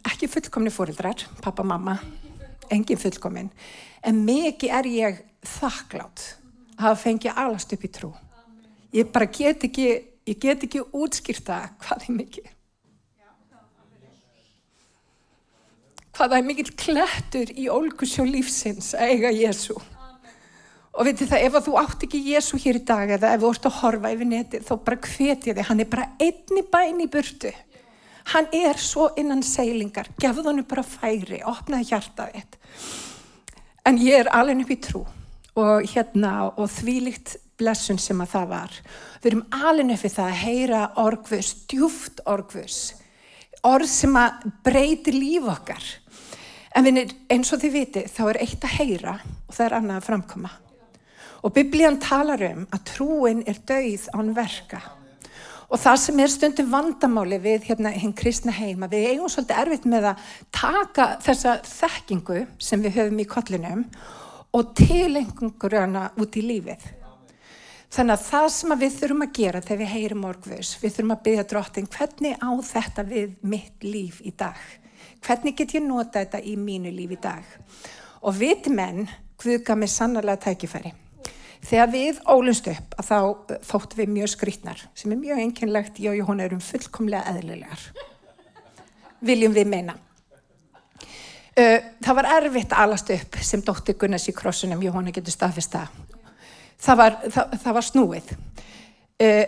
ekki 0.05 0.29
fullkomni 0.29 0.71
fórildrar, 0.73 1.25
pappa, 1.41 1.65
mamma, 1.65 1.97
engin 2.71 2.99
fullkomin. 3.01 3.51
En 4.05 4.23
mikið 4.25 4.73
er 4.79 4.89
ég 4.89 5.21
þakklátt 5.45 6.25
hafa 6.79 6.97
fengið 6.99 7.39
alast 7.39 7.73
upp 7.75 7.85
í 7.85 7.91
trú. 7.91 8.11
Ég 8.95 9.09
bara 9.11 9.27
get 9.27 9.65
ekki, 9.67 9.87
ég 10.27 10.37
get 10.39 10.63
ekki 10.67 10.83
útskýrta 10.95 11.65
hvað 11.83 12.05
er 12.05 12.15
mikið. 12.19 12.51
Hvað 16.15 16.37
er 16.37 16.45
mikill 16.47 16.71
klettur 16.79 17.49
í 17.51 17.65
ólkusjó 17.67 18.23
lífsins 18.23 18.93
að 18.95 19.11
eiga 19.11 19.33
Jésu. 19.35 19.75
Og 20.95 21.03
veitir 21.03 21.27
það, 21.27 21.41
ef 21.43 21.57
þú 21.65 21.73
átt 21.81 22.05
ekki 22.07 22.21
Jésu 22.29 22.59
hér 22.63 22.79
í 22.79 22.85
dag 22.87 23.09
eða 23.17 23.33
ef 23.35 23.41
þú 23.43 23.49
ert 23.51 23.67
að 23.67 23.79
horfa 23.81 24.11
yfir 24.15 24.29
neti 24.29 24.61
þá 24.63 24.71
bara 24.85 25.01
hveti 25.09 25.51
þig, 25.51 25.65
hann 25.67 25.83
er 25.83 25.89
bara 25.91 26.07
einni 26.23 26.63
bæn 26.71 27.03
í 27.03 27.09
burtu. 27.11 27.51
Hann 28.31 28.47
er 28.55 28.79
svo 28.79 29.09
innan 29.19 29.43
seilingar, 29.45 30.07
gefðu 30.21 30.47
hann 30.47 30.63
bara 30.69 30.85
færi, 30.87 31.41
opnaði 31.43 31.91
hjartaðið. 31.91 32.57
En 33.85 33.99
ég 34.01 34.23
er 34.23 34.31
alveg 34.33 34.63
upp 34.63 34.71
í 34.71 34.79
trú 34.87 35.03
og 35.55 35.87
hérna 35.87 36.35
og 36.51 36.69
þvílikt 36.71 37.37
blessun 37.59 37.99
sem 38.01 38.19
að 38.23 38.33
það 38.33 38.49
var. 38.51 38.79
Við 39.21 39.29
erum 39.31 39.45
alveg 39.55 39.87
nefnir 39.89 40.13
það 40.15 40.31
að 40.31 40.41
heyra 40.41 40.81
orgvus, 41.01 41.51
djúft 41.71 42.19
orgvus, 42.27 42.79
orð 43.65 43.89
sem 43.89 44.19
að 44.19 44.49
breyti 44.65 45.15
líf 45.15 45.47
okkar. 45.55 45.87
En 46.75 46.83
vinir, 46.83 47.13
eins 47.31 47.53
og 47.55 47.61
þið 47.61 47.71
viti, 47.77 48.03
þá 48.11 48.21
er 48.27 48.41
eitt 48.43 48.67
að 48.67 48.75
heyra 48.81 49.15
og 49.23 49.55
það 49.55 49.65
er 49.65 49.77
annað 49.77 50.01
að 50.01 50.07
framkoma. 50.09 50.51
Og 51.45 51.53
biblían 51.55 52.01
talar 52.01 52.41
um 52.49 52.65
að 52.73 52.85
trúin 52.89 53.43
er 53.47 53.61
dauð 53.69 54.09
án 54.17 54.33
verka. 54.35 54.81
Og 55.71 55.79
það 55.81 55.97
sem 56.01 56.19
er 56.21 56.29
stundum 56.29 56.67
vandamáli 56.69 57.39
við 57.41 57.69
hérna 57.69 57.93
hinn 57.95 58.13
kristna 58.17 58.53
heima, 58.53 58.89
við 58.91 59.07
eigum 59.13 59.31
svolítið 59.31 59.61
erfitt 59.63 59.87
með 59.89 60.11
að 60.11 60.27
taka 60.53 61.07
þessa 61.25 61.55
þekkingu 61.65 62.43
sem 62.61 62.83
við 62.83 62.99
höfum 62.99 63.23
í 63.23 63.27
kollinum 63.29 63.85
og 63.87 64.24
tilengur 64.77 65.75
hana 65.75 66.09
út 66.21 66.37
í 66.39 66.45
lífið. 66.45 66.85
Þannig 67.95 68.15
að 68.15 68.25
það 68.25 68.47
sem 68.51 68.73
við 68.79 68.95
þurfum 68.99 69.23
að 69.25 69.35
gera 69.37 69.61
þegar 69.63 69.81
við 69.81 69.91
heyrum 69.93 70.25
orgvus, 70.27 70.71
við 70.81 70.95
þurfum 70.95 71.13
að 71.15 71.21
byggja 71.27 71.45
drottin 71.51 71.91
hvernig 71.95 72.41
á 72.43 72.49
þetta 72.69 73.05
við 73.07 73.35
mitt 73.41 73.85
líf 73.85 74.17
í 74.25 74.33
dag. 74.35 74.59
Hvernig 75.25 75.55
get 75.57 75.75
ég 75.77 75.85
nota 75.85 76.23
þetta 76.23 76.41
í 76.43 76.55
mínu 76.59 76.91
líf 76.91 77.15
í 77.15 77.19
dag? 77.21 77.45
Og 78.25 78.35
viti 78.35 78.73
menn, 78.73 79.05
Guðga 79.41 79.75
með 79.75 79.91
sannarlega 79.91 80.43
tækifæri. 80.45 80.93
Þegar 81.65 81.89
við 81.91 82.19
ólumst 82.29 82.67
upp 82.71 82.95
að 82.99 83.07
þá 83.07 83.17
þóttum 83.65 83.99
við 83.99 84.11
mjög 84.15 84.31
skrítnar, 84.35 84.83
sem 84.95 85.11
er 85.11 85.19
mjög 85.19 85.41
enginlegt, 85.43 85.99
já, 85.99 86.11
hún 86.27 86.43
er 86.43 86.53
um 86.55 86.61
fullkomlega 86.61 87.33
eðlilegar. 87.33 87.87
Viljum 89.25 89.55
við 89.55 89.71
meina. 89.71 89.95
Uh, 91.55 91.77
það 92.03 92.17
var 92.17 92.27
erfitt 92.35 92.73
að 92.75 92.81
alast 92.83 93.11
upp 93.15 93.37
sem 93.39 93.61
dóttir 93.63 93.95
Gunnars 93.99 94.25
í 94.27 94.33
krossunum, 94.35 94.81
Jóhanna 94.83 95.13
getur 95.15 95.31
staðfist 95.31 95.71
það. 95.71 95.93
Var, 96.99 97.13
það, 97.31 97.53
það 97.63 97.75
var 97.77 97.85
snúið. 97.87 98.31
Uh, 99.23 99.45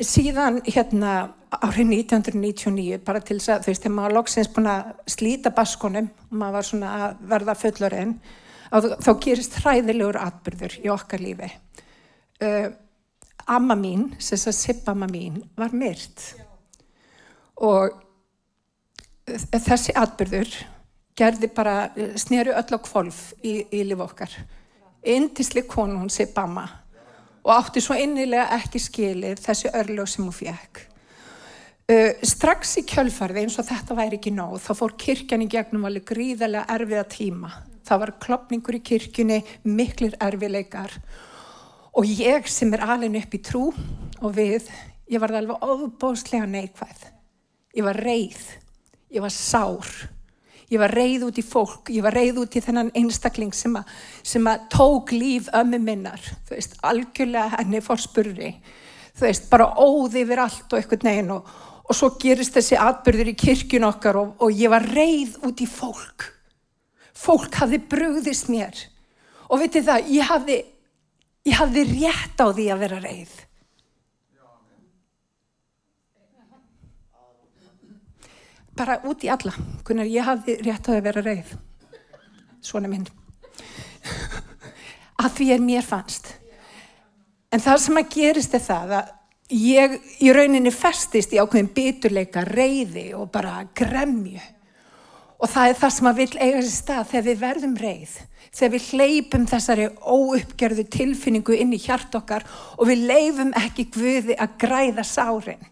síðan 0.00 0.62
hérna 0.64 1.10
árið 1.52 1.92
1999, 1.98 2.96
bara 3.04 3.20
til 3.20 3.36
þess 3.36 3.52
að 3.52 3.66
þú 3.66 3.70
veist, 3.70 3.82
þegar 3.84 3.94
maður 3.98 4.14
loksins 4.16 4.48
búin 4.54 4.70
að 4.72 4.88
slíta 5.12 5.52
baskonum 5.58 6.08
maður 6.30 6.56
var 6.56 6.68
svona 6.68 6.92
að 6.96 7.20
verða 7.32 7.54
fullorinn, 7.60 8.14
þá 8.72 9.10
gerist 9.26 9.58
hræðilegur 9.60 10.18
atbyrður 10.20 10.78
í 10.80 10.90
okkar 10.92 11.22
lífi. 11.22 11.50
Uh, 12.40 12.70
amma 13.52 13.76
mín, 13.76 14.08
þess 14.16 14.48
að 14.48 14.56
sippamma 14.62 15.10
mín, 15.12 15.42
var 15.60 15.76
myrt. 15.76 16.24
Og 17.60 18.00
þessi 19.52 19.92
atbyrður 19.96 20.56
gerði 21.16 21.48
bara, 21.54 21.76
sneru 22.18 22.52
öll 22.56 22.76
á 22.76 22.78
kvolf 22.82 23.30
í, 23.42 23.62
í 23.72 23.84
lif 23.88 24.02
okkar. 24.04 24.32
Indisli 25.06 25.62
konu 25.68 26.00
hún 26.00 26.12
sé 26.12 26.28
Bama 26.34 26.66
og 27.46 27.52
átti 27.54 27.80
svo 27.80 27.94
innilega 27.94 28.50
ekki 28.56 28.80
skilið 28.82 29.40
þessi 29.44 29.70
örlög 29.78 30.10
sem 30.10 30.24
hún 30.26 30.34
fekk. 30.34 30.82
Uh, 31.86 32.18
strax 32.26 32.80
í 32.80 32.82
kjölfarði 32.82 33.44
eins 33.44 33.60
og 33.62 33.68
þetta 33.68 33.94
væri 33.94 34.18
ekki 34.18 34.32
nóg 34.34 34.56
þá 34.58 34.72
fór 34.74 34.96
kirkjan 34.98 35.44
í 35.44 35.46
gegnum 35.52 35.84
alveg 35.86 36.02
gríðarlega 36.08 36.66
erfiða 36.74 37.04
tíma 37.06 37.50
það 37.86 38.00
var 38.02 38.12
klopningur 38.24 38.74
í 38.74 38.82
kirkjunni 38.82 39.36
miklir 39.62 40.16
erfileikar 40.18 40.96
og 41.94 42.10
ég 42.10 42.48
sem 42.50 42.74
er 42.74 42.82
alveg 42.82 43.20
upp 43.20 43.38
í 43.38 43.42
trú 43.46 43.62
og 43.70 44.34
við, 44.34 44.66
ég 45.06 45.22
var 45.22 45.36
alveg 45.38 45.62
ofbóðslega 45.62 46.50
neikvæð 46.50 47.06
ég 47.78 47.86
var 47.86 48.02
reið, 48.02 48.42
ég 49.14 49.22
var 49.22 49.34
sár 49.36 49.86
ég 50.72 50.82
var 50.82 50.94
reið 50.94 51.28
út 51.28 51.38
í 51.38 51.44
fólk 51.46 51.92
ég 51.94 52.04
var 52.06 52.16
reið 52.16 52.42
út 52.42 52.56
í 52.58 52.64
þennan 52.64 52.90
einstakling 52.98 53.54
sem 53.54 53.76
að, 53.78 53.86
sem 54.26 54.50
að 54.50 54.66
tók 54.74 55.14
líf 55.14 55.52
ömmu 55.54 55.78
minnar 55.82 56.22
þú 56.48 56.56
veist, 56.56 56.76
algjörlega 56.82 57.60
henni 57.60 57.84
fór 57.84 58.02
spurri 58.02 58.56
þú 59.16 59.28
veist, 59.28 59.48
bara 59.52 59.72
óði 59.78 60.24
yfir 60.24 60.42
allt 60.42 60.66
og 60.72 60.80
eitthvað 60.80 61.08
neginn 61.08 61.34
og 61.38 61.56
og 61.86 61.94
svo 61.94 62.10
gerist 62.20 62.56
þessi 62.56 62.78
atbyrður 62.80 63.30
í 63.30 63.36
kirkjun 63.38 63.86
okkar 63.88 64.18
og, 64.20 64.34
og 64.42 64.54
ég 64.54 64.70
var 64.72 64.86
reið 64.90 65.36
út 65.46 65.62
í 65.62 65.68
fólk. 65.70 66.30
Fólk 67.16 67.60
hafði 67.62 67.80
brugðist 67.90 68.50
mér 68.52 68.78
og 69.46 69.62
veitir 69.62 69.84
það, 69.86 70.08
ég 70.10 70.26
hafði, 70.26 70.56
ég 71.46 71.60
hafði 71.60 71.84
rétt 71.92 72.42
á 72.42 72.46
því 72.50 72.66
að 72.74 72.82
vera 72.82 73.02
reið. 73.04 73.36
Bara 78.76 78.98
út 79.08 79.24
í 79.24 79.30
alla, 79.32 79.54
hvernig 79.84 80.12
ég 80.12 80.26
hafði 80.26 80.58
rétt 80.66 80.88
á 80.88 80.90
að 80.92 81.04
vera 81.08 81.24
reið. 81.24 81.52
Svona 82.64 82.90
minn. 82.92 83.06
Að 85.16 85.30
því 85.38 85.52
er 85.54 85.62
mér 85.64 85.86
fannst. 85.86 86.34
En 87.52 87.62
það 87.62 87.80
sem 87.86 88.00
að 88.00 88.10
gerist 88.12 88.56
er 88.58 88.64
það 88.66 88.98
að 88.98 89.14
ég 89.56 89.96
í 90.20 90.32
rauninni 90.34 90.72
festist 90.74 91.32
í 91.32 91.40
ákveðin 91.40 91.72
biturleika, 91.72 92.44
reyði 92.44 93.12
og 93.16 93.30
bara 93.32 93.62
gremju 93.76 94.42
og 95.36 95.50
það 95.52 95.70
er 95.70 95.78
það 95.80 95.94
sem 95.96 96.08
að 96.08 96.18
vil 96.20 96.30
eiga 96.40 96.60
sér 96.64 96.72
stað 96.72 97.08
þegar 97.10 97.26
við 97.26 97.40
verðum 97.42 97.74
reyð, 97.80 98.12
þegar 98.56 98.72
við 98.72 98.86
hleypum 98.90 99.48
þessari 99.50 99.88
óuppgerðu 100.00 100.84
tilfinningu 100.96 101.58
inn 101.60 101.74
í 101.76 101.80
hjart 101.82 102.16
okkar 102.16 102.46
og 102.76 102.88
við 102.88 103.04
leifum 103.10 103.52
ekki 103.60 103.88
Guði 103.92 104.36
að 104.40 104.56
græða 104.62 105.04
sárin 105.06 105.66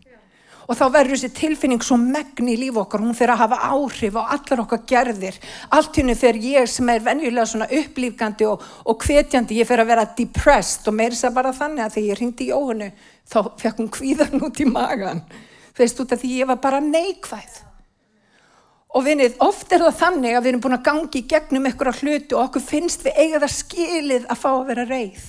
og 0.65 0.79
þá 0.79 0.85
verður 0.95 1.15
þessi 1.15 1.33
tilfinning 1.39 1.85
svo 1.85 1.99
megni 2.01 2.55
í 2.55 2.61
líf 2.65 2.79
okkar, 2.81 3.03
hún 3.05 3.17
fyrir 3.17 3.35
að 3.35 3.43
hafa 3.45 3.61
áhrif 3.71 4.19
á 4.21 4.23
allar 4.37 4.65
okkar 4.65 4.85
gerðir, 4.89 5.41
allt 5.71 6.01
henni 6.01 6.17
fyrir 6.19 6.51
ég 6.59 6.71
sem 6.71 6.89
er 6.93 7.03
venjulega 7.05 7.47
svona 7.51 7.71
upplýfgandi 7.81 8.49
og, 8.49 8.63
og 8.85 9.05
hvetjandi, 9.05 9.59
ég 9.61 9.69
fyrir 9.69 9.85
að 9.85 9.93
vera 9.93 10.07
depressed. 10.19 10.87
Og 10.89 10.97
meirins 10.97 11.25
að 11.27 11.37
bara 11.41 11.55
þannig 11.57 11.87
að 11.87 11.99
þegar 11.99 12.11
ég 12.13 12.23
ringdi 12.23 12.49
í 12.49 12.55
óhunu 12.55 12.93
þá 13.25 13.39
fekk 13.61 13.83
hún 13.83 13.93
kvíðan 13.93 14.47
út 14.49 14.61
í 14.61 14.69
magan 14.69 15.25
veist 15.79 16.01
út 16.01 16.13
af 16.15 16.21
því 16.23 16.35
ég 16.41 16.51
var 16.51 16.61
bara 16.63 16.83
neikvæð. 16.83 17.63
Og 18.95 19.03
vinið, 19.03 19.41
oft 19.43 19.73
er 19.75 19.83
það 19.83 19.97
þannig 19.99 20.37
að 20.37 20.45
við 20.45 20.53
erum 20.53 20.61
búin 20.63 20.77
að 20.77 20.85
gangi 20.87 21.25
gegnum 21.31 21.65
einhverja 21.67 21.99
hlutu 21.99 22.37
og 22.37 22.45
okkur 22.45 22.63
finnst 22.63 23.03
við 23.03 23.19
eiga 23.19 23.41
það 23.43 23.57
skilið 23.57 24.29
að 24.31 24.39
fá 24.39 24.51
að 24.53 24.69
vera 24.69 24.87
reyð 24.87 25.25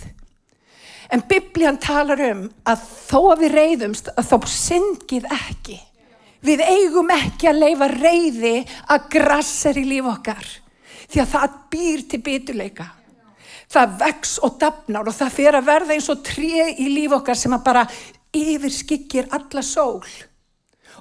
en 1.16 1.24
biblían 1.30 1.80
talar 1.82 2.22
um 2.32 2.46
að 2.68 2.84
þó 3.08 3.20
að 3.32 3.46
við 3.46 3.56
reyðumst 3.60 4.12
að 4.14 4.30
þá 4.32 4.52
syngið 4.56 5.30
ekki 5.38 5.80
við 6.46 6.62
eigum 6.68 7.10
ekki 7.16 7.50
að 7.50 7.62
leifa 7.64 7.90
reyði 7.96 8.56
að 8.92 9.10
grassar 9.16 9.80
í 9.80 9.88
líf 9.88 10.12
okkar 10.12 10.52
því 11.06 11.24
að 11.24 11.34
það 11.34 11.58
býr 11.72 12.06
til 12.12 12.22
bytuleika 12.28 12.90
það 13.72 13.98
vex 14.02 14.38
og 14.46 14.60
dapnar 14.62 15.10
og 15.10 15.16
það 15.16 15.34
fyrir 15.34 15.60
að 15.60 15.70
verða 15.70 15.96
eins 15.96 16.12
og 16.14 16.22
tré 16.26 16.70
í 16.78 16.90
líf 16.92 17.16
okkar 17.18 17.40
sem 17.40 17.56
að 17.56 17.66
bara 17.66 17.86
yfirskikkir 18.36 19.30
alla 19.36 19.64
sól. 19.64 20.04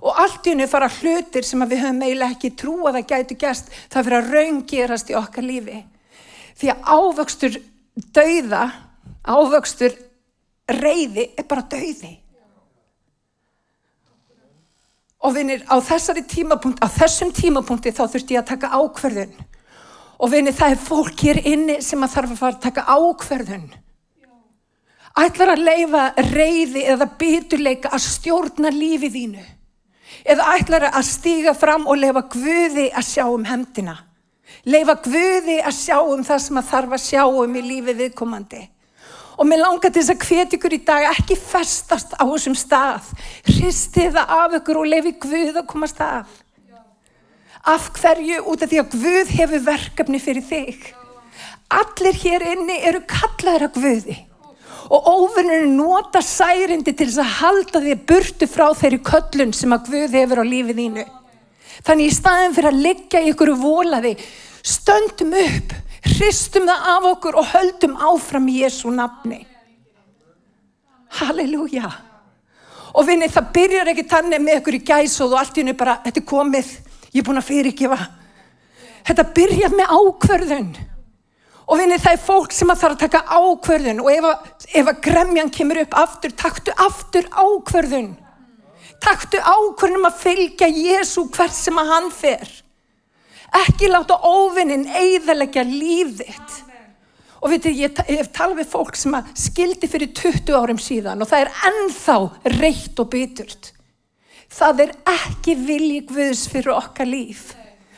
Og 0.05 0.21
allt 0.21 0.47
í 0.47 0.53
hennu 0.53 0.67
fara 0.69 0.91
hlutir 0.91 1.47
sem 1.47 1.63
við 1.69 1.85
höfum 1.85 2.03
eiginlega 2.03 2.35
ekki 2.35 2.53
trú 2.59 2.77
að 2.89 2.99
það 2.99 3.11
gætu 3.13 3.37
gæst, 3.41 3.71
það 3.93 4.09
fyrir 4.09 4.19
að 4.19 4.33
raungerast 4.35 5.13
í 5.13 5.19
okkar 5.19 5.47
lífi. 5.47 5.79
Því 6.59 6.73
að 6.73 6.91
ávöxtur 6.97 7.61
dauða, 8.15 8.65
ávöxtur 9.25 9.97
reyði 10.69 11.31
er 11.37 11.49
bara 11.49 11.65
dauði. 11.69 12.19
Og 15.25 15.33
vinir, 15.33 15.63
á, 15.65 15.81
tímapunkt, 15.81 16.83
á 16.85 16.89
þessum 16.93 17.33
tímapunkti 17.33 17.95
þá 17.97 18.05
þurfti 18.13 18.37
ég 18.37 18.43
að 18.43 18.51
taka 18.53 18.77
ákverðun 18.77 19.33
og 20.21 20.31
vinni 20.31 20.53
það 20.55 20.75
er 20.75 20.85
fólk 20.85 21.25
hér 21.25 21.41
inni 21.49 21.81
sem 21.83 22.03
að 22.05 22.13
þarf 22.15 22.35
að 22.35 22.41
fara 22.43 22.57
að 22.57 22.65
taka 22.67 22.85
ákverðun 22.93 23.71
ætlar 25.25 25.55
að 25.55 25.65
leifa 25.65 26.05
reyði 26.35 26.85
eða 26.93 27.09
byturleika 27.19 27.93
að 27.95 28.05
stjórna 28.05 28.73
lífið 28.75 29.17
þínu? 29.17 29.45
Eða 30.25 30.51
ætlar 30.59 30.89
að 30.91 31.07
stíga 31.09 31.55
fram 31.57 31.87
og 31.89 31.99
leifa 32.01 32.25
Guði 32.35 32.91
að 32.93 33.09
sjá 33.09 33.25
um 33.31 33.49
hendina 33.49 33.97
leifa 34.69 34.97
Guði 35.05 35.59
að 35.65 35.77
sjá 35.77 35.99
um 36.03 36.25
það 36.25 36.45
sem 36.47 36.61
að 36.61 36.71
þarf 36.71 36.97
að 36.97 37.05
sjá 37.05 37.23
um 37.27 37.57
í 37.57 37.65
lífið 37.65 38.01
viðkomandi 38.05 38.63
og 39.35 39.49
mér 39.49 39.65
langar 39.65 39.91
til 39.91 40.03
þess 40.03 40.15
að 40.15 40.25
hvet 40.29 40.57
ykkur 40.59 40.77
í 40.77 40.85
dag 40.87 41.09
ekki 41.11 41.37
festast 41.41 42.15
á 42.15 42.23
þessum 42.23 42.57
stað 42.59 43.13
hristi 43.49 44.09
það 44.15 44.35
af 44.39 44.59
ykkur 44.61 44.83
og 44.83 44.91
leifi 44.93 45.15
Guð 45.25 45.61
að 45.61 45.69
koma 45.71 45.91
stað 45.91 46.31
Af 47.65 47.89
hverju? 47.97 48.43
Út 48.45 48.61
af 48.61 48.69
því 48.69 48.81
að 48.83 48.93
Guð 48.93 49.31
hefur 49.39 49.63
verkefni 49.65 50.19
fyrir 50.21 50.45
þig. 50.45 50.83
Allir 51.73 52.17
hér 52.21 52.45
inni 52.51 52.77
eru 52.85 53.01
kallaðir 53.09 53.71
að 53.71 53.79
Guði. 53.79 54.17
Og 54.93 55.07
óvinnur 55.09 55.65
nota 55.73 56.21
særindi 56.21 56.93
til 56.93 57.09
þess 57.09 57.23
að 57.23 57.37
halda 57.39 57.81
því 57.81 57.95
burtu 58.11 58.49
frá 58.53 58.67
þeirri 58.77 59.01
köllun 59.09 59.55
sem 59.57 59.73
að 59.73 59.89
Guð 59.89 60.19
hefur 60.19 60.43
á 60.45 60.51
lífið 60.51 60.83
þínu. 60.83 61.07
Þannig 61.89 62.11
í 62.11 62.17
staðin 62.19 62.57
fyrir 62.59 62.71
að 62.71 62.85
liggja 62.85 63.23
í 63.25 63.33
ykkur 63.33 63.55
volaði, 63.63 64.13
stöndum 64.61 65.33
upp, 65.41 65.73
hristum 66.05 66.67
það 66.69 66.89
af 66.95 67.07
okkur 67.13 67.39
og 67.41 67.51
höldum 67.53 67.95
áfram 67.97 68.49
í 68.53 68.61
Jésu 68.63 68.93
nafni. 68.95 69.45
Halleluja. 71.21 71.91
Og 72.95 73.07
vinni 73.09 73.29
það 73.31 73.53
byrjar 73.55 73.91
ekki 73.93 74.07
tannig 74.11 74.43
með 74.43 74.61
ykkur 74.61 74.79
í 74.79 74.83
gæs 74.87 75.17
og 75.25 75.37
allt 75.39 75.57
í 75.57 75.65
hennu 75.65 75.77
bara, 75.79 75.99
þetta 76.05 76.21
er 76.21 76.29
komið. 76.31 76.73
Ég 77.15 77.23
er 77.23 77.27
búin 77.27 77.41
að 77.41 77.49
fyrirgefa. 77.49 78.01
Þetta 79.05 79.25
byrja 79.37 79.71
með 79.75 79.95
ákverðun 79.99 80.75
og 81.65 81.81
vinni 81.81 81.97
það 82.01 82.17
er 82.17 82.25
fólk 82.25 82.53
sem 82.53 82.71
að 82.73 82.81
þarf 82.83 82.95
að 82.97 83.03
taka 83.07 83.39
ákverðun 83.39 84.03
og 84.05 84.11
ef 84.13 84.27
að, 84.29 84.51
ef 84.81 84.91
að 84.91 85.01
gremjan 85.07 85.53
kemur 85.53 85.81
upp 85.81 85.97
aftur, 85.97 86.35
taktu 86.37 86.75
aftur 86.85 87.29
ákverðun 87.33 88.11
taktu 89.05 89.41
ákverðun 89.41 90.01
um 90.01 90.09
að 90.09 90.21
fylgja 90.21 90.69
Jésu 90.69 91.25
hvert 91.33 91.57
sem 91.57 91.81
að 91.81 91.93
hann 91.93 92.11
fer 92.13 92.53
ekki 93.63 93.91
láta 93.91 94.19
óvinnin 94.27 94.89
eigðalegja 94.89 95.67
líf 95.69 96.17
þitt 96.21 96.61
og 97.45 97.53
veitir, 97.53 97.75
ég 97.77 97.99
hef 98.09 98.31
talað 98.33 98.63
við 98.63 98.71
fólk 98.73 98.97
sem 98.97 99.15
að 99.15 99.31
skildi 99.37 99.89
fyrir 99.91 100.15
20 100.17 100.57
árum 100.57 100.81
síðan 100.81 101.23
og 101.23 101.29
það 101.29 101.45
er 101.45 101.57
ennþá 101.71 102.19
reitt 102.57 103.03
og 103.03 103.11
byturt 103.13 103.75
Það 104.55 104.85
er 104.85 104.93
ekki 105.11 105.55
vilji 105.59 106.01
Guðs 106.09 106.47
fyrir 106.51 106.75
okkar 106.77 107.09
líf. 107.09 107.53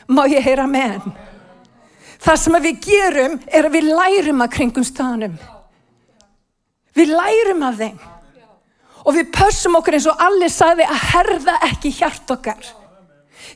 Má 0.08 0.24
ég 0.30 0.44
heyra 0.44 0.64
með 0.70 0.94
henn? 0.94 1.16
Það 2.22 2.38
sem 2.42 2.58
við 2.64 2.78
gerum 2.86 3.36
er 3.46 3.68
að 3.68 3.76
við 3.76 3.90
lærum 3.90 4.44
að 4.44 4.52
kringum 4.54 4.86
staðanum. 4.86 5.36
Við 6.96 7.12
lærum 7.12 7.64
af 7.66 7.80
þeim. 7.82 7.98
Og 9.06 9.14
við 9.18 9.28
pössum 9.36 9.76
okkur 9.78 9.98
eins 9.98 10.08
og 10.10 10.22
allir 10.26 10.50
sagði 10.50 10.86
að 10.88 11.04
herða 11.12 11.58
ekki 11.68 11.92
hjart 11.98 12.32
okkar. 12.32 12.70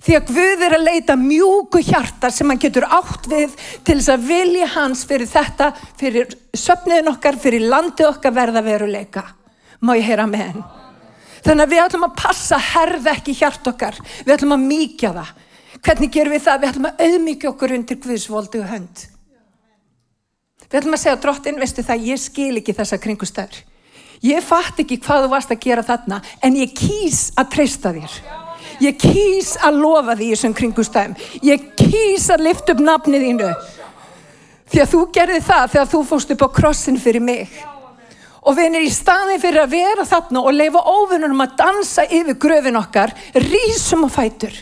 Því 0.01 0.17
að 0.17 0.31
Guð 0.33 0.63
er 0.65 0.75
að 0.79 0.87
leita 0.87 1.17
mjúku 1.21 1.83
hjarta 1.85 2.31
sem 2.33 2.49
hann 2.49 2.61
getur 2.61 2.87
átt 2.89 3.27
við 3.29 3.53
til 3.85 3.99
þess 3.99 4.13
að 4.15 4.27
vilja 4.31 4.69
hans 4.73 5.05
fyrir 5.09 5.29
þetta, 5.29 5.75
fyrir 6.01 6.33
söpniðin 6.57 7.13
okkar, 7.13 7.37
fyrir 7.41 7.67
landið 7.69 8.09
okkar 8.09 8.33
verða 8.33 8.65
veruleika. 8.65 9.27
Má 9.85 9.93
ég 9.99 10.09
heyra 10.09 10.27
með 10.29 10.47
henn? 10.47 10.65
Þannig 11.45 11.67
að 11.67 11.73
við 11.75 11.83
ætlum 11.85 12.09
að 12.09 12.17
passa 12.21 12.57
herð 12.61 13.13
ekki 13.13 13.37
hjart 13.37 13.71
okkar. 13.73 14.01
Við 14.25 14.35
ætlum 14.37 14.57
að 14.57 14.67
míkja 14.73 15.13
það. 15.17 15.31
Hvernig 15.81 16.13
gerum 16.17 16.35
við 16.35 16.45
það? 16.49 16.61
Við 16.61 16.71
ætlum 16.73 16.91
að 16.91 17.07
auðmíkja 17.07 17.53
okkur 17.53 17.77
undir 17.77 18.01
Guðsvoldu 18.01 18.65
hönd. 18.73 19.07
Við 20.71 20.81
ætlum 20.81 20.97
að 20.97 21.03
segja 21.05 21.21
drottin, 21.21 21.61
veistu 21.61 21.85
það, 21.85 22.05
ég 22.09 22.21
skil 22.21 22.53
ekki 22.61 22.77
þessa 22.77 23.01
kringustöður. 23.01 23.65
Ég 24.25 24.45
fatt 24.45 24.81
ekki 24.81 25.01
hvað 25.01 25.25
þú 25.25 25.33
varst 25.33 25.53
að 25.53 25.65
gera 25.65 25.85
þarna, 25.85 26.21
en 26.45 26.61
ég 26.61 26.77
kýs 26.77 27.31
að 27.41 27.53
treysta 27.57 27.93
þér. 27.97 28.21
Ég 28.81 28.97
kýs 28.97 29.57
að 29.61 29.83
lofa 29.83 30.15
því 30.17 30.31
þessum 30.33 30.55
kringustöðum. 30.57 31.17
Ég 31.45 31.67
kýs 31.77 32.31
að 32.33 32.47
lifta 32.47 32.73
upp 32.73 32.81
nafnið 32.85 33.27
þínu. 33.27 33.51
Því 34.71 34.81
að 34.81 34.91
þú 34.95 35.03
gerði 35.13 35.43
það 35.45 35.69
þegar 35.75 35.91
þú 35.91 36.01
fóst 36.09 36.33
upp 36.35 36.47
á 36.47 36.49
krossin 36.55 37.01
fyrir 37.01 37.25
mig 37.25 37.61
og 38.41 38.57
við 38.57 38.71
erum 38.71 38.87
í 38.87 38.93
staðin 38.95 39.41
fyrir 39.43 39.65
að 39.65 39.75
vera 39.75 40.07
þarna 40.09 40.43
og 40.47 40.57
leifa 40.57 40.81
óvinnunum 40.89 41.45
að 41.45 41.57
dansa 41.61 42.07
yfir 42.09 42.39
gröfin 42.41 42.79
okkar, 42.81 43.13
rísum 43.37 44.07
og 44.07 44.15
fætur 44.15 44.55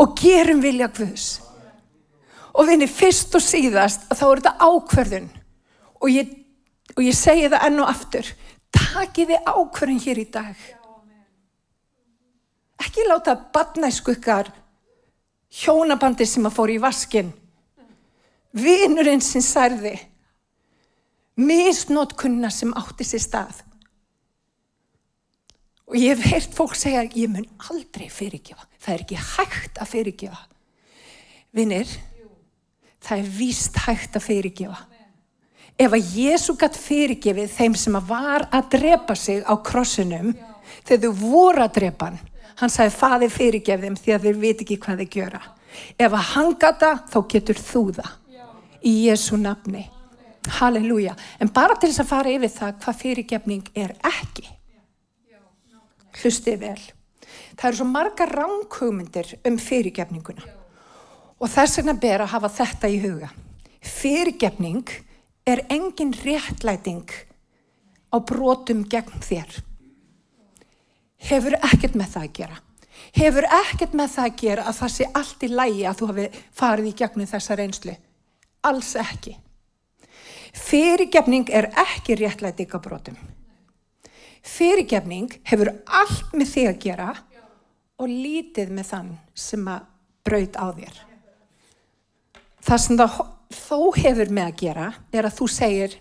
og 0.00 0.14
gerum 0.16 0.62
vilja 0.64 0.88
Guðs. 0.94 1.28
Og 2.56 2.66
við 2.66 2.78
erum 2.78 2.94
fyrst 2.94 3.36
og 3.36 3.44
síðast 3.44 4.08
að 4.08 4.22
þá 4.22 4.26
er 4.30 4.40
þetta 4.40 4.70
ákverðun 4.70 5.28
og 6.00 6.12
ég, 6.14 6.32
og 6.96 7.04
ég 7.04 7.18
segi 7.18 7.50
það 7.50 7.66
enn 7.68 7.82
og 7.84 7.92
aftur, 7.92 8.30
takiði 8.72 9.42
ákverðun 9.44 10.04
hér 10.06 10.22
í 10.22 10.28
dag. 10.32 10.68
Ekki 12.80 13.04
láta 13.08 13.36
badnæsku 13.54 14.14
ykkar 14.16 14.50
hjónabandi 15.50 16.26
sem 16.28 16.46
að 16.46 16.56
fór 16.56 16.72
í 16.72 16.78
vaskin. 16.82 17.32
Vinurinn 18.56 19.22
sem 19.22 19.42
særði. 19.44 19.96
Misnótkunna 21.40 22.50
sem 22.52 22.72
átti 22.76 23.06
sér 23.06 23.22
stað. 23.24 23.62
Og 25.90 25.96
ég 25.98 26.14
hef 26.14 26.30
heyrt 26.30 26.54
fólk 26.54 26.76
segja 26.78 27.02
ég 27.02 27.30
mun 27.30 27.48
aldrei 27.70 28.06
fyrirgefa. 28.12 28.66
Það 28.78 28.94
er 28.94 29.04
ekki 29.04 29.18
hægt 29.18 29.80
að 29.82 29.90
fyrirgefa. 29.90 30.42
Vinnir, 31.50 31.90
það 33.02 33.22
er 33.22 33.32
víst 33.40 33.80
hægt 33.86 34.18
að 34.18 34.26
fyrirgefa. 34.28 34.78
Ef 35.80 35.96
að 35.96 36.12
Jésu 36.14 36.54
gætt 36.60 36.76
fyrirgefið 36.76 37.54
þeim 37.56 37.76
sem 37.80 37.96
að 37.96 38.10
var 38.12 38.44
að 38.52 38.68
drepa 38.76 39.16
sig 39.16 39.40
á 39.42 39.54
krossinum, 39.64 40.34
þegar 40.84 41.08
þau 41.08 41.22
voru 41.24 41.64
að 41.64 41.74
drepa 41.78 42.10
hann, 42.10 42.20
hann 42.60 42.72
sagði 42.72 42.96
faði 42.96 43.30
fyrirgefið 43.32 43.86
þeim 43.86 43.96
því 44.00 44.14
að 44.14 44.26
þeir 44.26 44.38
veit 44.44 44.62
ekki 44.64 44.78
hvað 44.84 45.02
þeir 45.02 45.16
gjöra. 45.16 45.40
Ef 45.96 46.12
að 46.12 46.28
hann 46.34 46.54
gata, 46.60 46.92
þá 47.10 47.18
getur 47.30 47.60
þú 47.60 47.82
það. 47.98 48.14
Í 48.80 48.92
Jésu 49.06 49.38
nafni. 49.40 49.84
Halleluja. 50.60 51.14
En 51.40 51.50
bara 51.52 51.76
til 51.76 51.90
þess 51.90 52.04
að 52.04 52.10
fara 52.10 52.32
yfir 52.32 52.52
það 52.54 52.78
hvað 52.84 52.98
fyrirgefning 53.02 53.68
er 53.76 53.92
ekki. 54.08 54.46
Hlustið 56.20 56.64
vel. 56.64 56.80
Það 57.60 57.66
eru 57.68 57.78
svo 57.78 57.86
marga 57.90 58.26
ránkugmyndir 58.30 59.34
um 59.46 59.58
fyrirgefninguna. 59.60 60.46
Og 61.40 61.48
þess 61.48 61.80
vegna 61.80 61.96
ber 62.00 62.24
að 62.24 62.32
hafa 62.34 62.52
þetta 62.56 62.90
í 62.90 63.00
huga. 63.04 63.30
Fyrirgefning 63.80 64.88
er 65.48 65.64
engin 65.72 66.12
réttlæting 66.16 67.08
á 68.12 68.16
brotum 68.20 68.84
gegn 68.88 69.22
þér. 69.24 69.60
Hefur 71.20 71.56
ekkert 71.58 71.96
með 71.98 72.14
það 72.14 72.26
að 72.26 72.34
gera. 72.38 72.58
Hefur 73.16 73.46
ekkert 73.60 73.96
með 73.98 74.14
það 74.14 74.28
að 74.28 74.38
gera 74.42 74.64
að 74.68 74.78
það 74.78 74.92
sé 74.94 75.08
allt 75.20 75.44
í 75.44 75.50
lægi 75.50 75.84
að 75.88 75.98
þú 76.00 76.08
hafi 76.10 76.26
farið 76.60 76.90
í 76.90 76.96
gegnum 77.00 77.30
þessa 77.30 77.56
reynslu. 77.58 77.96
Alls 78.70 78.92
ekki. 79.00 79.34
Fyrirgefning 80.56 81.50
er 81.54 81.70
ekki 81.78 82.16
réttlæting 82.18 82.72
á 82.74 82.78
brotum. 82.82 83.18
Fyrirgefning 84.40 85.36
hefur 85.46 85.72
allt 85.86 86.32
með 86.34 86.54
þig 86.54 86.70
að 86.70 86.80
gera 86.84 87.10
og 88.00 88.08
lítið 88.08 88.72
með 88.72 88.88
þann 88.90 89.10
sem 89.36 89.68
að 89.68 89.88
braut 90.24 90.56
á 90.56 90.66
þér. 90.76 91.00
Það 92.60 92.82
sem 92.84 93.00
það 93.00 93.18
þó 93.50 93.78
hefur 93.98 94.32
með 94.32 94.48
að 94.48 94.58
gera 94.62 94.86
er 95.12 95.28
að 95.28 95.36
þú 95.38 95.48
segir 95.50 95.96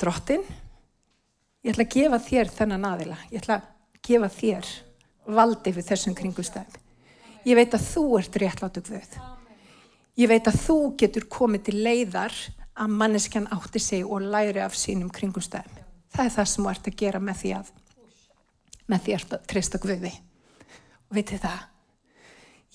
drottin, 0.00 0.44
ég 1.64 1.72
ætla 1.72 1.84
að 1.86 1.94
gefa 1.94 2.20
þér 2.26 2.52
þennan 2.56 2.86
aðila, 2.90 3.18
ég 3.30 3.42
ætla 3.42 3.58
að 3.58 3.66
gefa 4.06 4.30
þér 4.36 4.70
valdi 5.30 5.74
fyrir 5.74 5.88
þessum 5.90 6.16
kringustæðum. 6.18 6.86
Ég 7.48 7.56
veit 7.56 7.74
að 7.76 7.84
þú 7.88 8.04
ert 8.18 8.38
réttláttu 8.40 8.82
Guð. 8.84 9.18
Ég 10.20 10.28
veit 10.28 10.48
að 10.48 10.58
þú 10.60 10.78
getur 11.00 11.28
komið 11.32 11.68
til 11.68 11.76
leiðar 11.84 12.34
að 12.80 12.96
manneskjan 13.00 13.48
átti 13.54 13.80
sig 13.80 14.04
og 14.04 14.24
læri 14.24 14.60
af 14.60 14.76
sínum 14.76 15.12
kringustæðum. 15.12 15.78
Það 16.10 16.26
er 16.26 16.34
það 16.34 16.50
sem 16.50 16.64
þú 16.64 16.70
ert 16.72 16.90
að 16.90 16.98
gera 17.00 17.20
með 17.22 17.40
því 17.40 17.52
að 17.60 17.72
með 18.90 19.04
því 19.04 19.16
að 19.16 19.34
treysta 19.48 19.80
Guði. 19.80 20.12
Og 21.10 21.18
veitir 21.18 21.42
það, 21.42 21.60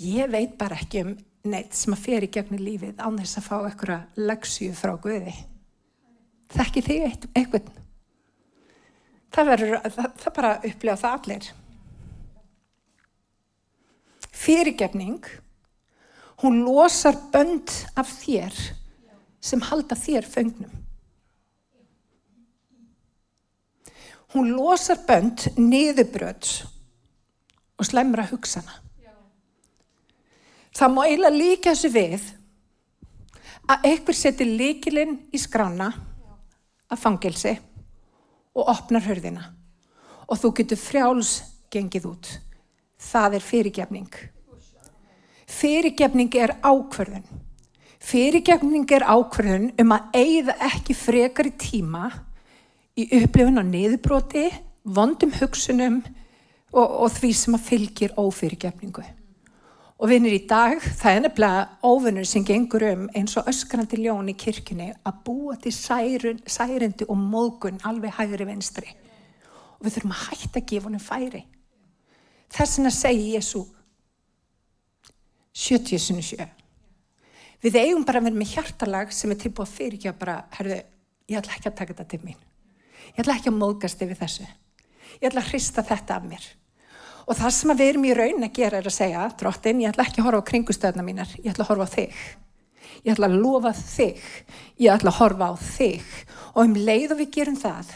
ég 0.05 0.31
veit 0.31 0.53
bara 0.59 0.77
ekki 0.79 1.03
um 1.03 1.15
neitt 1.45 1.75
sem 1.77 1.93
að 1.93 2.05
fer 2.05 2.25
í 2.25 2.31
gegnum 2.31 2.63
lífið 2.63 3.01
án 3.03 3.19
þess 3.19 3.39
að 3.39 3.47
fá 3.49 3.55
eitthvað 3.59 4.21
leksju 4.29 4.71
frá 4.77 4.95
Guði. 5.01 5.35
Þekki 6.55 6.85
þig 6.85 7.27
eitthvað. 7.35 7.73
Það 9.35 9.49
verður, 9.51 9.73
það, 9.91 10.11
það 10.21 10.35
bara 10.37 10.51
upplifa 10.63 10.95
það 11.01 11.15
allir. 11.17 11.47
Fyrirgefning, 14.45 15.27
hún 16.43 16.61
losar 16.63 17.17
bönd 17.33 17.73
af 17.99 18.13
þér 18.21 18.61
sem 19.43 19.63
halda 19.67 19.97
þér 19.99 20.29
föngnum. 20.29 20.81
Hún 24.35 24.51
losar 24.55 25.03
bönd 25.07 25.49
niðurbröðs 25.59 26.63
og 27.79 27.87
slemra 27.87 28.25
hugsana. 28.31 28.81
Það 30.75 30.91
má 30.91 31.05
eiginlega 31.05 31.39
líka 31.39 31.71
þessu 31.71 31.91
við 31.91 32.25
að 33.71 33.87
einhver 33.91 34.17
setur 34.17 34.57
líkilinn 34.59 35.15
í 35.31 35.39
skrána 35.39 35.93
að 36.91 36.99
fangilsi 37.01 37.55
og 38.55 38.71
opnar 38.71 39.03
hörðina 39.05 39.49
og 40.25 40.39
þú 40.41 40.51
getur 40.57 40.79
frjáls 40.81 41.33
gengið 41.73 42.07
út. 42.09 42.29
Það 42.97 43.37
er 43.37 43.43
fyrirgefning. 43.45 44.13
Fyrirgefning 45.45 46.37
er 46.41 46.55
ákverðun. 46.65 47.25
Fyrirgefning 48.05 48.89
er 48.95 49.05
ákverðun 49.05 49.67
um 49.81 49.93
að 49.93 50.17
eigða 50.17 50.55
ekki 50.71 50.95
frekar 50.97 51.49
í 51.49 51.53
tíma 51.59 52.07
í 52.95 53.05
upplifun 53.19 53.61
á 53.61 53.63
niðurbroti, 53.65 54.47
vondum 54.85 55.33
hugsunum 55.35 55.99
og, 56.73 56.85
og 56.85 57.13
því 57.13 57.31
sem 57.35 57.57
að 57.57 57.67
fylgir 57.69 58.17
ófyrirgefningu. 58.17 59.03
Og 59.95 60.09
vinnir 60.11 60.33
í 60.35 60.41
dag, 60.43 60.81
það 60.83 61.13
er 61.15 61.21
nefnilega 61.23 61.59
óvinnur 61.87 62.27
sem 62.27 62.43
gengur 62.43 62.83
um 62.89 63.05
eins 63.15 63.37
og 63.39 63.47
öskrandi 63.47 64.01
ljón 64.01 64.27
í 64.27 64.35
kirkjunni 64.35 64.89
að 65.07 65.21
búa 65.23 65.55
til 65.55 65.71
særun, 65.71 66.41
særendi 66.43 67.07
og 67.07 67.15
mógun 67.15 67.79
alveg 67.87 68.17
hægri 68.17 68.47
venstri. 68.49 68.91
Og 69.79 69.87
við 69.87 69.95
þurfum 69.95 70.15
að 70.17 70.25
hætta 70.25 70.59
að 70.59 70.67
gefa 70.71 70.89
honum 70.89 71.03
færi. 71.05 71.45
Þess 72.51 72.77
vegna 72.77 72.91
segi 72.91 73.31
Jésu 73.37 73.63
70.7. 75.55 76.43
Við 77.63 77.79
eigum 77.79 78.03
bara 78.03 78.19
að 78.19 78.27
vera 78.27 78.41
með 78.41 78.51
hjartalag 78.51 79.15
sem 79.15 79.31
er 79.31 79.39
tilbúið 79.39 79.63
að 79.69 79.77
fyrirkja 79.77 80.15
bara, 80.19 80.35
herðu, 80.57 80.81
ég 81.31 81.39
ætla 81.39 81.55
ekki 81.55 81.71
að 81.71 81.79
taka 81.79 81.93
þetta 81.93 82.09
til 82.11 82.21
mín. 82.25 82.43
Ég 83.15 83.23
ætla 83.23 83.39
ekki 83.39 83.49
að 83.53 83.59
móðgast 83.61 84.03
yfir 84.03 84.19
þessu. 84.19 84.45
Ég 85.21 85.29
ætla 85.31 85.39
að 85.45 85.53
hrista 85.53 85.87
þetta 85.87 86.19
af 86.19 86.27
mér. 86.27 86.51
Og 87.25 87.37
það 87.37 87.53
sem 87.57 87.73
við 87.73 87.87
erum 87.89 88.05
í 88.05 88.15
raun 88.15 88.45
að 88.45 88.57
gera 88.59 88.79
er 88.79 88.87
að 88.89 88.93
segja, 88.93 89.27
drottin, 89.39 89.81
ég 89.81 89.93
ætla 89.93 90.05
ekki 90.05 90.21
að 90.21 90.27
horfa 90.27 90.41
á 90.45 90.49
kringustöðna 90.49 91.05
mínar, 91.05 91.31
ég 91.41 91.53
ætla 91.53 91.65
að 91.65 91.71
horfa 91.71 91.87
á 91.89 91.95
þig. 91.95 92.19
Ég 93.05 93.13
ætla 93.13 93.29
að 93.29 93.37
lofa 93.41 93.71
þig, 93.77 94.25
ég 94.81 94.93
ætla 94.93 95.13
að 95.13 95.17
horfa 95.19 95.47
á 95.49 95.53
þig. 95.61 96.11
Og 96.53 96.61
um 96.63 96.75
leið 96.77 97.15
og 97.15 97.21
við 97.21 97.31
gerum 97.33 97.57
það, 97.57 97.89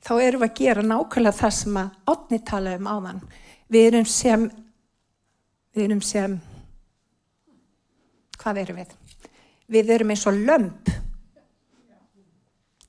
þá 0.00 0.12
erum 0.16 0.44
við 0.44 0.48
að 0.48 0.62
gera 0.62 0.84
nákvæmlega 0.86 1.38
það 1.40 1.52
sem 1.58 1.80
að 1.80 2.14
átni 2.14 2.40
tala 2.48 2.76
um 2.78 2.88
áðan. 2.88 3.20
Við 3.70 3.88
erum 3.90 4.08
sem, 4.08 4.46
við 5.76 5.86
erum 5.86 6.00
sem, 6.04 6.38
hvað 8.40 8.62
erum 8.64 8.80
við? 8.80 8.96
Við 9.70 9.92
erum 9.94 10.14
eins 10.14 10.24
og 10.26 10.40
lömp 10.40 10.88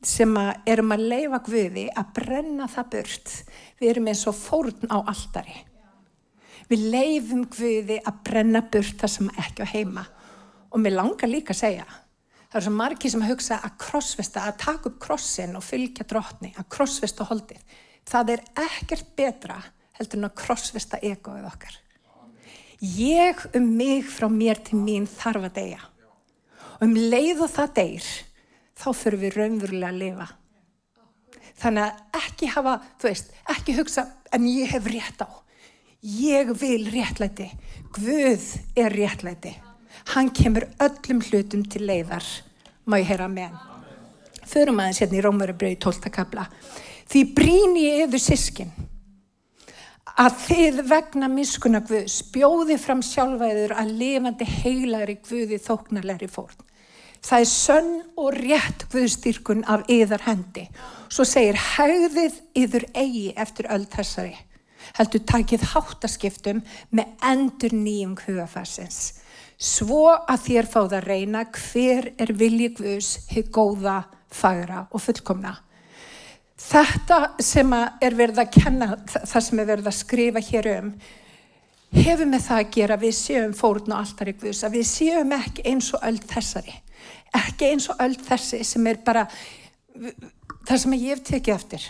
sem 0.02 0.32
að 0.40 0.72
erum 0.72 0.96
að 0.96 1.04
leifa 1.12 1.42
Guði 1.46 1.84
að 1.94 2.14
brenna 2.16 2.70
það 2.72 2.88
burt. 2.96 3.36
Við 3.78 3.92
erum 3.92 4.10
eins 4.10 4.24
og 4.32 4.40
fórn 4.40 4.90
á 4.90 4.98
aldari. 5.04 5.60
Við 6.72 6.86
leifum 6.94 7.44
Guði 7.52 7.98
að 8.00 8.22
brenna 8.24 8.62
burt 8.64 9.02
það 9.02 9.12
sem 9.12 9.32
ekki 9.44 9.66
á 9.68 9.74
heima. 9.74 10.06
Og 10.72 10.80
mér 10.80 10.96
langar 10.96 11.28
líka 11.28 11.52
að 11.52 11.60
segja, 11.66 11.86
það 12.48 12.60
er 12.62 12.66
svo 12.66 12.74
margi 12.78 13.12
sem 13.12 13.26
hugsa 13.28 13.58
að 13.60 13.74
krossvesta, 13.84 14.46
að 14.48 14.60
taka 14.62 14.88
upp 14.88 15.00
krossin 15.04 15.58
og 15.60 15.66
fylgja 15.68 16.08
drotni, 16.08 16.54
að 16.56 16.70
krossvesta 16.72 17.28
holdið. 17.28 17.60
Það 18.08 18.36
er 18.38 18.46
ekkert 18.64 19.12
betra 19.20 19.60
heldur 20.00 20.22
en 20.22 20.30
að 20.30 20.38
krossvesta 20.40 21.02
egoið 21.04 21.50
okkar. 21.52 21.76
Ég 22.82 23.44
um 23.58 23.68
mig 23.78 24.08
frá 24.10 24.30
mér 24.32 24.64
til 24.64 24.80
mín 24.80 25.10
þarf 25.12 25.52
að 25.52 25.58
deyja. 25.60 25.84
Og 26.80 26.88
um 26.88 26.96
leið 26.96 27.44
og 27.46 27.52
það 27.52 27.76
deyr, 27.82 28.08
þá 28.80 28.88
þurfum 28.88 29.22
við 29.26 29.38
raunverulega 29.38 29.92
að 29.92 30.02
lifa. 30.06 30.32
Þannig 31.62 31.84
að 31.84 32.24
ekki 32.24 32.56
hafa, 32.56 32.80
þú 32.98 33.12
veist, 33.12 33.36
ekki 33.54 33.76
hugsa 33.78 34.08
en 34.34 34.48
ég 34.50 34.72
hef 34.72 34.88
rétt 34.88 35.22
á. 35.22 35.30
Ég 36.02 36.50
vil 36.58 36.88
réttlæti. 36.90 37.46
Guð 37.94 38.46
er 38.76 38.90
réttlæti. 38.90 39.54
Hann 40.16 40.32
kemur 40.34 40.66
öllum 40.82 41.22
hlutum 41.22 41.62
til 41.70 41.86
leiðar. 41.86 42.26
Má 42.90 42.98
ég 42.98 43.06
heyra 43.06 43.28
með. 43.30 43.54
Förum 44.50 44.82
aðeins 44.82 45.04
hérna 45.04 45.20
í 45.20 45.22
Rómörubröði 45.22 45.78
12. 45.78 46.10
kabla. 46.10 46.48
Því 47.06 47.24
bríni 47.38 47.86
ég 47.86 48.08
yfir 48.08 48.24
sískin 48.26 48.74
að 50.18 50.42
þið 50.48 50.82
vegna 50.90 51.30
miskuna 51.30 51.86
Guðs 51.86 52.18
bjóði 52.34 52.82
fram 52.82 53.06
sjálfæður 53.06 53.78
að 53.78 53.96
lifandi 54.02 54.50
heilari 54.50 55.20
Guði 55.22 55.62
þóknarleiri 55.62 56.28
fórn. 56.34 56.58
Það 57.22 57.44
er 57.44 57.50
sönn 57.54 57.96
og 58.18 58.34
rétt 58.42 58.90
Guðstyrkun 58.90 59.68
af 59.70 59.86
yðar 59.86 60.26
hendi. 60.26 60.66
Svo 61.14 61.30
segir 61.30 61.62
hægðið 61.62 62.42
yður 62.58 62.90
eigi 62.98 63.36
eftir 63.38 63.70
öll 63.70 63.86
þessari 63.86 64.40
heldur 64.98 65.26
takið 65.32 65.66
háttaskiptum 65.74 66.62
með 66.92 67.28
endur 67.32 67.76
nýjum 67.76 68.16
hugafarsins. 68.26 69.02
Svo 69.62 70.08
að 70.10 70.48
þér 70.48 70.70
fáð 70.70 70.96
að 70.98 71.08
reyna 71.08 71.44
hver 71.54 72.12
er 72.18 72.32
Guðs, 72.78 73.28
hefur 73.30 73.52
góða, 73.54 73.98
fagra 74.32 74.88
og 74.90 75.04
fullkomna. 75.04 75.60
Þetta 76.62 77.18
sem 77.42 77.74
er 77.74 78.16
verið 78.18 78.42
að 78.42 78.54
kenna, 78.54 78.88
það 79.06 79.44
sem 79.46 79.62
er 79.62 79.70
verið 79.70 79.90
að 79.90 79.98
skrifa 79.98 80.44
hér 80.46 80.70
um, 80.76 80.92
hefur 81.92 82.30
með 82.30 82.46
það 82.48 82.62
að 82.62 82.72
gera 82.76 82.98
við 83.02 83.16
séum 83.18 83.56
fórun 83.58 83.96
og 83.96 83.98
alltaf 84.00 84.32
ykkur 84.32 84.54
að 84.68 84.78
við 84.78 84.88
séum 84.88 85.34
ekki 85.36 85.66
eins 85.72 85.90
og 85.96 86.06
öll 86.08 86.22
þessari. 86.32 86.76
Ekki 87.38 87.72
eins 87.72 87.90
og 87.92 88.02
öll 88.04 88.16
þessi 88.18 88.62
sem 88.68 88.88
er 88.92 89.02
bara, 89.06 89.26
það 90.68 90.82
sem 90.84 90.98
ég 90.98 91.10
hef 91.16 91.26
tekið 91.28 91.56
eftir, 91.56 91.88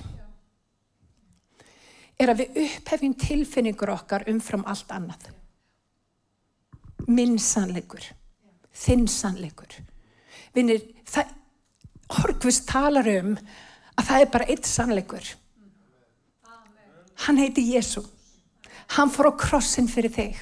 er 2.21 2.31
að 2.31 2.43
við 2.43 2.63
upphefjum 2.65 3.13
tilfinningur 3.19 3.91
okkar 3.95 4.27
umfram 4.29 4.65
allt 4.69 4.91
annað. 4.93 5.29
Minn 7.09 7.37
sannleikur, 7.41 8.03
þinn 8.71 9.07
sannleikur. 9.09 9.73
Vinnir, 10.55 10.83
það, 11.07 11.37
Horkvist 12.11 12.65
talar 12.67 13.07
um 13.07 13.35
að 13.95 14.07
það 14.07 14.23
er 14.23 14.31
bara 14.33 14.47
eitt 14.51 14.67
sannleikur. 14.67 15.29
Hann 17.25 17.39
heiti 17.39 17.63
Jésu. 17.71 18.03
Hann 18.97 19.11
fór 19.13 19.31
á 19.31 19.33
krossin 19.39 19.87
fyrir 19.87 20.11
þig. 20.11 20.39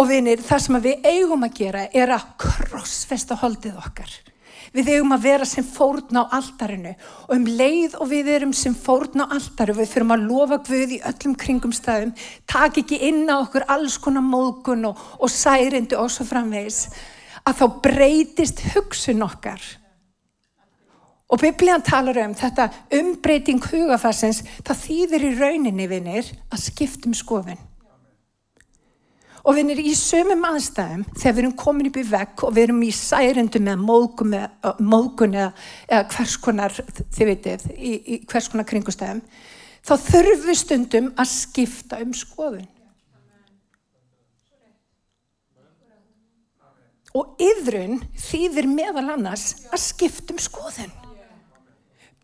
Og 0.00 0.08
vinir, 0.08 0.40
það 0.40 0.62
sem 0.64 0.78
við 0.80 1.08
eigum 1.10 1.44
að 1.44 1.56
gera 1.58 1.86
er 1.92 2.12
að 2.14 2.28
krossfesta 2.40 3.36
holdið 3.42 3.76
okkar. 3.82 4.12
Við 4.76 4.92
eigum 4.94 5.14
að 5.16 5.24
vera 5.26 5.48
sem 5.48 5.66
fórn 5.66 6.20
á 6.20 6.24
aldarinu 6.36 6.94
og 7.26 7.34
um 7.36 7.48
leið 7.48 7.96
og 7.98 8.10
við 8.12 8.30
erum 8.36 8.54
sem 8.56 8.76
fórn 8.76 9.24
á 9.24 9.26
aldaru, 9.26 9.78
við 9.80 9.92
fyrir 9.94 10.14
að 10.14 10.26
lofa 10.28 10.60
Guð 10.68 10.94
í 10.96 11.00
öllum 11.10 11.34
kringum 11.40 11.74
staðum, 11.74 12.14
tak 12.46 12.78
ekki 12.82 13.00
inn 13.08 13.26
á 13.26 13.40
okkur 13.40 13.66
alls 13.68 13.98
konar 13.98 14.24
mógun 14.26 14.88
og, 14.92 15.02
og 15.18 15.30
særindi 15.32 15.98
og 15.98 16.10
svo 16.12 16.28
framvegis, 16.28 16.86
að 17.44 17.62
þá 17.62 17.66
breytist 17.84 18.64
hugsun 18.74 19.26
okkar 19.26 19.62
Og 21.30 21.38
biblíðan 21.38 21.84
talar 21.86 22.18
um 22.24 22.32
þetta 22.34 22.66
umbreyting 22.98 23.62
hugafarsins, 23.62 24.42
það 24.66 24.80
þýðir 24.84 25.26
í 25.28 25.34
rauninni 25.38 25.86
vinnir 25.90 26.30
að 26.50 26.64
skiptum 26.64 27.14
skoðun. 27.14 27.60
Og 29.44 29.56
vinnir 29.56 29.80
í 29.80 29.94
sömum 29.96 30.42
aðstæðum, 30.50 31.04
þegar 31.14 31.36
við 31.36 31.42
erum 31.42 31.54
komin 31.62 31.88
upp 31.90 32.00
í 32.00 32.06
vegg 32.10 32.44
og 32.44 32.52
við 32.56 32.66
erum 32.66 32.82
í 32.84 32.90
særendum 32.92 33.70
eða 33.72 33.78
mógun 33.80 34.34
eða, 34.36 34.50
eða, 35.38 35.46
eða 35.88 36.02
hvers 36.14 36.36
konar, 36.44 36.76
þið 37.16 37.30
veitir, 37.30 37.64
í, 37.76 37.92
í 37.96 38.18
hvers 38.28 38.50
konar 38.52 38.68
kringustæðum, 38.68 39.22
þá 39.80 39.94
þurfum 40.10 40.46
við 40.50 40.60
stundum 40.60 41.10
að 41.16 41.32
skipta 41.32 42.02
um 42.04 42.12
skoðun. 42.16 42.68
Og 47.16 47.40
yðrun 47.42 47.96
þýðir 48.28 48.68
meðal 48.70 49.08
annars 49.16 49.64
að 49.72 49.80
skiptum 49.88 50.38
skoðun 50.38 50.92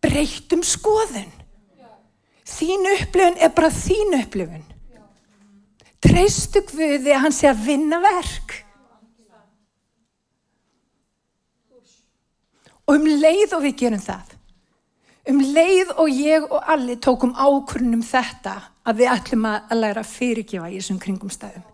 breytum 0.06 0.62
skoðun. 0.66 1.30
Þín 2.46 2.86
upplifun 2.92 3.38
er 3.42 3.52
bara 3.54 3.72
þín 3.74 4.18
upplifun. 4.20 4.65
Treystu 6.06 6.62
Guði 6.70 7.12
að 7.12 7.22
hann 7.24 7.34
sé 7.34 7.50
að 7.50 7.66
vinna 7.66 7.98
verk. 8.04 8.62
Og 12.86 12.94
um 12.94 13.06
leið 13.10 13.56
og 13.56 13.64
við 13.64 13.78
gerum 13.80 14.02
það, 14.02 14.34
um 15.32 15.40
leið 15.42 15.88
og 15.98 16.10
ég 16.12 16.44
og 16.46 16.68
allir 16.70 17.00
tókum 17.02 17.32
ákvörnum 17.34 18.04
þetta 18.06 18.54
að 18.86 19.00
við 19.00 19.10
ætlum 19.10 19.48
að 19.50 19.74
læra 19.80 20.04
að 20.04 20.12
fyrirgefa 20.12 20.70
í 20.70 20.78
þessum 20.78 21.00
kringum 21.02 21.32
stæðum. 21.34 21.64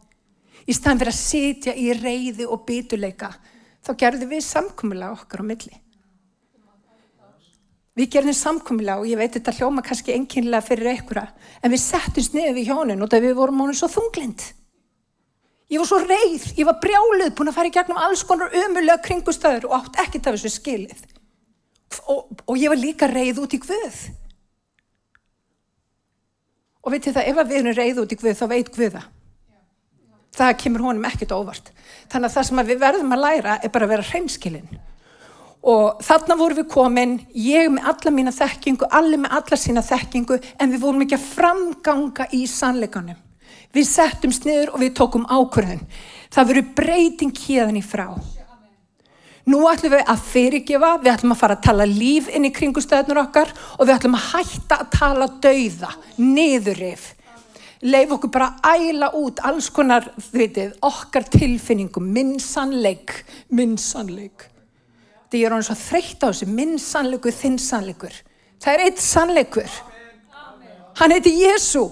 Í 0.64 0.72
staðan 0.72 1.02
fyrir 1.02 1.12
að 1.12 1.18
sitja 1.18 1.74
í 1.76 1.90
reyði 1.98 2.46
og 2.48 2.64
bytuleika, 2.64 3.28
þá 3.84 3.92
gerðum 4.00 4.32
við 4.32 4.44
samkomiðlega 4.46 5.18
okkar 5.18 5.44
á 5.44 5.50
milli. 5.50 5.74
Við 7.92 8.08
gerðum 8.14 8.36
samkomiðlega 8.36 9.02
og 9.02 9.08
ég 9.10 9.18
veit 9.20 9.34
þetta 9.36 9.52
hljóma 9.58 9.82
kannski 9.84 10.14
enginlega 10.14 10.64
fyrir 10.64 10.94
einhverja 10.94 11.26
en 11.60 11.72
við 11.74 11.80
settumst 11.82 12.32
niður 12.32 12.54
við 12.56 12.70
hjónin 12.70 13.04
og 13.04 13.10
það 13.12 13.26
við 13.26 13.34
vorum 13.36 13.58
honum 13.60 13.76
svo 13.76 13.88
þunglind. 13.92 14.44
Ég 15.72 15.80
var 15.80 15.88
svo 15.88 15.98
reið, 16.00 16.46
ég 16.56 16.68
var 16.68 16.78
brjálið, 16.80 17.34
búin 17.36 17.50
að 17.52 17.56
fara 17.56 17.68
í 17.68 17.72
gegnum 17.72 18.00
alls 18.00 18.22
konar 18.28 18.52
ömulega 18.62 19.00
kringustöður 19.04 19.68
og 19.68 19.74
átt 19.78 20.00
ekkert 20.06 20.28
af 20.28 20.36
þessu 20.36 20.52
skilið. 20.56 21.02
Og, 22.08 22.32
og 22.48 22.60
ég 22.60 22.72
var 22.72 22.80
líka 22.80 23.08
reið 23.08 23.42
út 23.44 23.56
í 23.56 23.60
Guð. 23.60 23.98
Og 26.82 26.92
veitir 26.92 27.14
það, 27.16 27.28
ef 27.28 27.42
við 27.42 27.58
erum 27.58 27.76
reið 27.76 28.00
út 28.04 28.12
í 28.12 28.18
Guð 28.20 28.38
þá 28.40 28.46
veit 28.52 28.72
Guða. 28.72 29.02
Það 30.32 30.54
kemur 30.64 30.86
honum 30.88 31.08
ekkert 31.08 31.36
óvart. 31.36 31.68
Þannig 32.08 32.30
að 32.30 32.36
það 32.38 32.48
sem 32.48 32.64
við 32.72 32.80
verðum 32.80 33.16
að 33.16 33.24
læra 33.26 33.58
er 33.60 33.72
bara 33.72 33.88
að 33.88 33.94
vera 33.94 34.08
hreinskilinn 34.08 34.80
og 35.62 36.02
þarna 36.02 36.36
vorum 36.38 36.58
við 36.58 36.68
komin, 36.72 37.12
ég 37.38 37.70
með 37.70 37.86
alla 37.92 38.12
mína 38.14 38.34
þekkingu, 38.34 38.88
allir 38.90 39.20
með 39.22 39.36
alla 39.38 39.58
sína 39.58 39.84
þekkingu, 39.86 40.38
en 40.58 40.74
við 40.74 40.82
vorum 40.82 41.04
ekki 41.04 41.18
að 41.18 41.28
framganga 41.36 42.26
í 42.34 42.42
sannleikanum. 42.50 43.20
Við 43.72 43.88
settum 43.88 44.34
sniður 44.34 44.74
og 44.74 44.82
við 44.82 44.94
tókum 44.98 45.24
ákvörðun. 45.30 45.86
Það 46.34 46.50
veru 46.50 46.64
breyting 46.76 47.38
hérðan 47.46 47.78
í 47.78 47.84
frá. 47.86 48.08
Nú 49.48 49.62
ætlum 49.66 49.94
við 49.94 50.04
að 50.10 50.26
fyrirgefa, 50.28 50.92
við 51.02 51.14
ætlum 51.14 51.34
að 51.34 51.40
fara 51.40 51.56
að 51.56 51.64
tala 51.66 51.86
líf 51.88 52.28
inn 52.30 52.46
í 52.46 52.52
kringustöðnur 52.54 53.22
okkar 53.24 53.50
og 53.78 53.86
við 53.86 53.96
ætlum 53.96 54.18
að 54.18 54.28
hætta 54.34 54.78
að 54.82 54.92
tala 54.98 55.26
dauða, 55.42 55.90
niðurrif. 56.18 57.08
Leif 57.82 58.14
okkur 58.14 58.30
bara 58.30 58.52
að 58.62 58.86
æla 58.92 59.10
út 59.18 59.42
alls 59.42 59.66
konar, 59.74 60.06
þvitið, 60.30 60.76
okkar 60.86 61.26
tilfinningum, 61.32 62.06
minn 62.14 62.36
sannleik, 62.42 63.22
minn 63.50 63.74
sannleik 63.80 64.51
því 65.32 65.40
ég 65.40 65.48
er 65.48 65.54
hann 65.56 65.64
svo 65.64 65.78
þreytt 65.80 66.20
á 66.20 66.28
þessu, 66.28 66.46
minn 66.52 66.76
sannleikur, 66.80 67.32
þinn 67.32 67.56
sannleikur. 67.60 68.14
Það 68.60 68.74
er 68.74 68.84
eitt 68.84 69.00
sannleikur. 69.00 69.80
Hann 71.00 71.14
heiti 71.14 71.32
Jésu. 71.40 71.86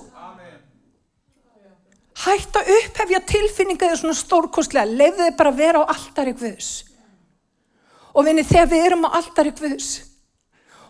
Hætt 2.20 2.59
að 2.61 2.68
upphefja 2.74 3.22
tilfinningaði 3.24 3.96
svona 3.96 4.18
stórkostlega, 4.18 4.85
leiði 4.92 5.31
þið 5.31 5.37
bara 5.38 5.53
að 5.55 5.61
vera 5.62 5.81
á 5.81 5.90
alltari 5.94 6.37
Guðs. 6.37 6.70
Og 8.12 8.26
vinni 8.26 8.44
þegar 8.44 8.68
við 8.74 8.87
erum 8.90 9.09
á 9.09 9.16
alltari 9.16 9.55
Guðs 9.57 9.90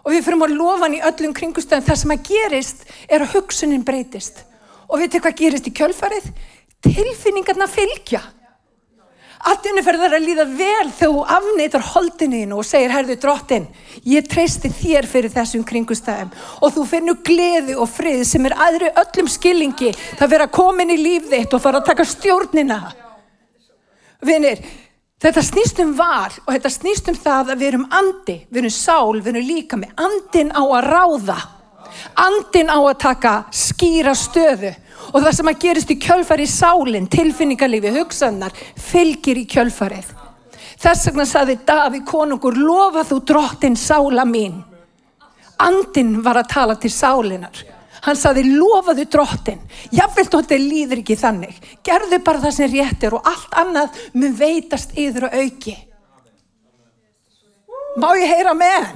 og 0.01 0.15
við 0.15 0.25
fyrir 0.25 0.43
að 0.47 0.55
lofa 0.57 0.87
hann 0.87 0.95
í 0.97 1.03
öllum 1.05 1.35
kringustöðum, 1.37 1.85
það 1.85 1.99
sem 2.01 2.13
að 2.15 2.23
gerist 2.31 2.87
er 3.05 3.21
að 3.21 3.35
hugsunin 3.35 3.85
breytist. 3.85 4.43
Og 4.89 5.03
við 5.03 5.13
til 5.13 5.21
hvað 5.27 5.37
gerist 5.43 5.69
í 5.69 5.75
kjölfarið? 5.77 6.31
Tilfinningarna 6.87 7.69
fylgja. 7.69 8.23
Allinu 9.41 9.81
ferðar 9.81 10.19
að 10.19 10.25
líða 10.27 10.45
vel 10.53 10.91
þegar 10.93 10.99
þú 10.99 11.21
afneitar 11.33 11.85
holdininu 11.95 12.59
og 12.61 12.67
segir, 12.69 12.93
herðu 12.93 13.15
drottin, 13.23 13.69
ég 14.05 14.27
treysti 14.29 14.69
þér 14.69 15.07
fyrir 15.09 15.33
þessum 15.33 15.63
kringustæðum 15.65 16.35
og 16.61 16.75
þú 16.75 16.85
finnur 16.91 17.23
gleði 17.25 17.77
og 17.81 17.89
frið 17.89 18.27
sem 18.29 18.45
er 18.51 18.57
aðri 18.61 18.91
öllum 19.01 19.31
skillingi 19.33 19.95
það 20.19 20.33
vera 20.35 20.49
komin 20.53 20.93
í 20.93 20.99
líf 21.01 21.31
þitt 21.33 21.57
og 21.57 21.65
fara 21.65 21.81
að 21.81 21.89
taka 21.89 22.05
stjórnina. 22.11 22.79
Vinir, 24.29 24.61
þetta 25.25 25.47
snýst 25.49 25.81
um 25.87 25.97
val 25.97 26.29
og 26.45 26.53
þetta 26.53 26.75
snýst 26.77 27.09
um 27.09 27.17
það 27.17 27.55
að 27.55 27.63
við 27.63 27.73
erum 27.73 27.89
andi, 27.97 28.37
við 28.51 28.63
erum 28.67 28.77
sál, 28.77 29.17
við 29.23 29.33
erum 29.33 29.49
líka 29.49 29.81
með 29.81 30.05
andin 30.05 30.53
á 30.53 30.63
að 30.69 30.91
ráða, 30.91 31.39
andin 32.29 32.69
á 32.69 32.77
að 32.77 33.01
taka 33.09 33.35
skýra 33.57 34.13
stöðu 34.13 34.77
og 35.11 35.19
það 35.25 35.37
sem 35.37 35.51
að 35.51 35.61
gerist 35.65 35.93
í 35.93 35.99
kjölfari 36.01 36.47
í 36.47 36.51
sálinn, 36.51 37.09
tilfinningarlifi, 37.11 37.93
hugsaðnar, 37.99 38.55
fylgir 38.79 39.41
í 39.43 39.47
kjölfarið. 39.51 40.15
Þess 40.81 41.11
vegna 41.11 41.27
saði 41.29 41.59
Daví 41.67 42.01
konungur, 42.09 42.57
lofa 42.57 43.05
þú 43.09 43.21
drottin 43.29 43.77
sála 43.77 44.25
mín. 44.25 44.63
Andin 45.61 46.17
var 46.25 46.41
að 46.41 46.49
tala 46.55 46.77
til 46.81 46.93
sálinar. 46.95 47.59
Hann 48.01 48.17
saði, 48.17 48.47
lofaðu 48.49 49.05
drottin. 49.13 49.61
Jáfnveld 49.93 50.39
og 50.39 50.47
þetta 50.47 50.59
líður 50.63 51.03
ekki 51.03 51.19
þannig. 51.21 51.59
Gerðu 51.85 52.21
bara 52.25 52.41
það 52.47 52.57
sem 52.57 52.73
rétt 52.73 53.05
er 53.05 53.17
og 53.19 53.29
allt 53.29 53.59
annað 53.61 54.01
mun 54.17 54.37
veitast 54.39 54.97
yfir 54.97 55.29
og 55.29 55.37
auki. 55.37 55.77
Má 58.01 58.09
ég 58.17 58.31
heyra 58.31 58.55
með? 58.57 58.89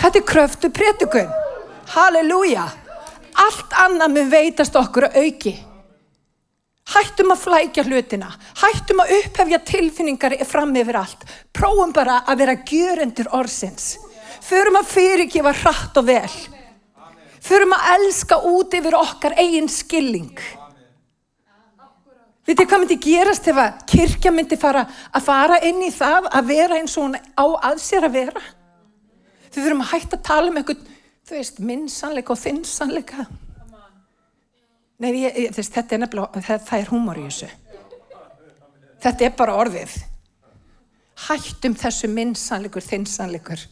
Þetta 0.00 0.18
er 0.18 0.26
kröftu 0.26 0.72
prétukun. 0.74 1.30
Halleluja 1.94 2.66
allt 3.44 3.74
annað 3.84 4.14
mun 4.14 4.30
veitast 4.32 4.76
okkur 4.78 5.08
að 5.08 5.18
auki. 5.24 5.56
Hættum 6.90 7.30
að 7.30 7.42
flækja 7.44 7.84
hlutina, 7.86 8.28
hættum 8.58 9.02
að 9.04 9.12
upphefja 9.20 9.60
tilfinningar 9.68 10.34
fram 10.48 10.72
yfir 10.74 10.98
allt. 10.98 11.26
Prófum 11.54 11.92
bara 11.94 12.22
að 12.26 12.40
vera 12.42 12.56
gjörendur 12.66 13.30
orðsins. 13.36 13.92
Förum 14.42 14.80
að 14.80 14.88
fyrirgefa 14.90 15.52
hratt 15.60 16.00
og 16.00 16.08
vel. 16.08 16.32
Förum 17.40 17.76
að 17.76 17.92
elska 17.94 18.40
út 18.50 18.74
yfir 18.74 18.96
okkar 18.98 19.36
eigin 19.38 19.70
skilling. 19.70 20.34
Vitið 22.48 22.66
hvað 22.66 22.82
myndi 22.82 22.96
gerast 23.04 23.48
ef 23.52 23.58
að 23.62 23.82
kirkja 23.92 24.32
myndi 24.34 24.56
fara 24.58 24.82
að 25.14 25.26
fara 25.28 25.60
inn 25.68 25.84
í 25.86 25.92
það 25.94 26.26
að 26.32 26.48
vera 26.50 26.78
eins 26.80 26.96
og 26.98 27.06
hún 27.06 27.18
á 27.38 27.46
að 27.70 27.82
sér 27.84 28.08
að 28.08 28.16
vera? 28.16 28.42
Við 29.50 29.62
þurfum 29.62 29.84
að 29.84 29.92
hætta 29.92 30.18
að 30.18 30.26
tala 30.26 30.50
um 30.50 30.58
eitthvað 30.58 30.88
þú 31.30 31.38
veist, 31.38 31.60
minn 31.62 31.86
sannleika 31.90 32.34
og 32.34 32.40
þinn 32.40 32.64
sannleika. 32.66 33.24
Nei, 35.00 35.10
ég, 35.22 35.36
ég, 35.46 35.52
þess, 35.54 35.72
þetta 35.72 35.96
er 35.96 36.00
nefnilega, 36.02 36.42
það, 36.44 36.64
það 36.68 36.82
er 36.82 36.90
humor 36.90 37.20
í 37.20 37.26
þessu. 37.28 37.50
Þetta 39.00 39.26
er 39.26 39.36
bara 39.38 39.54
orðið. 39.62 39.94
Hættum 41.28 41.76
þessu 41.78 42.10
minn 42.10 42.34
sannleikur, 42.36 42.84
þinn 42.84 43.06
sannleikur. 43.08 43.62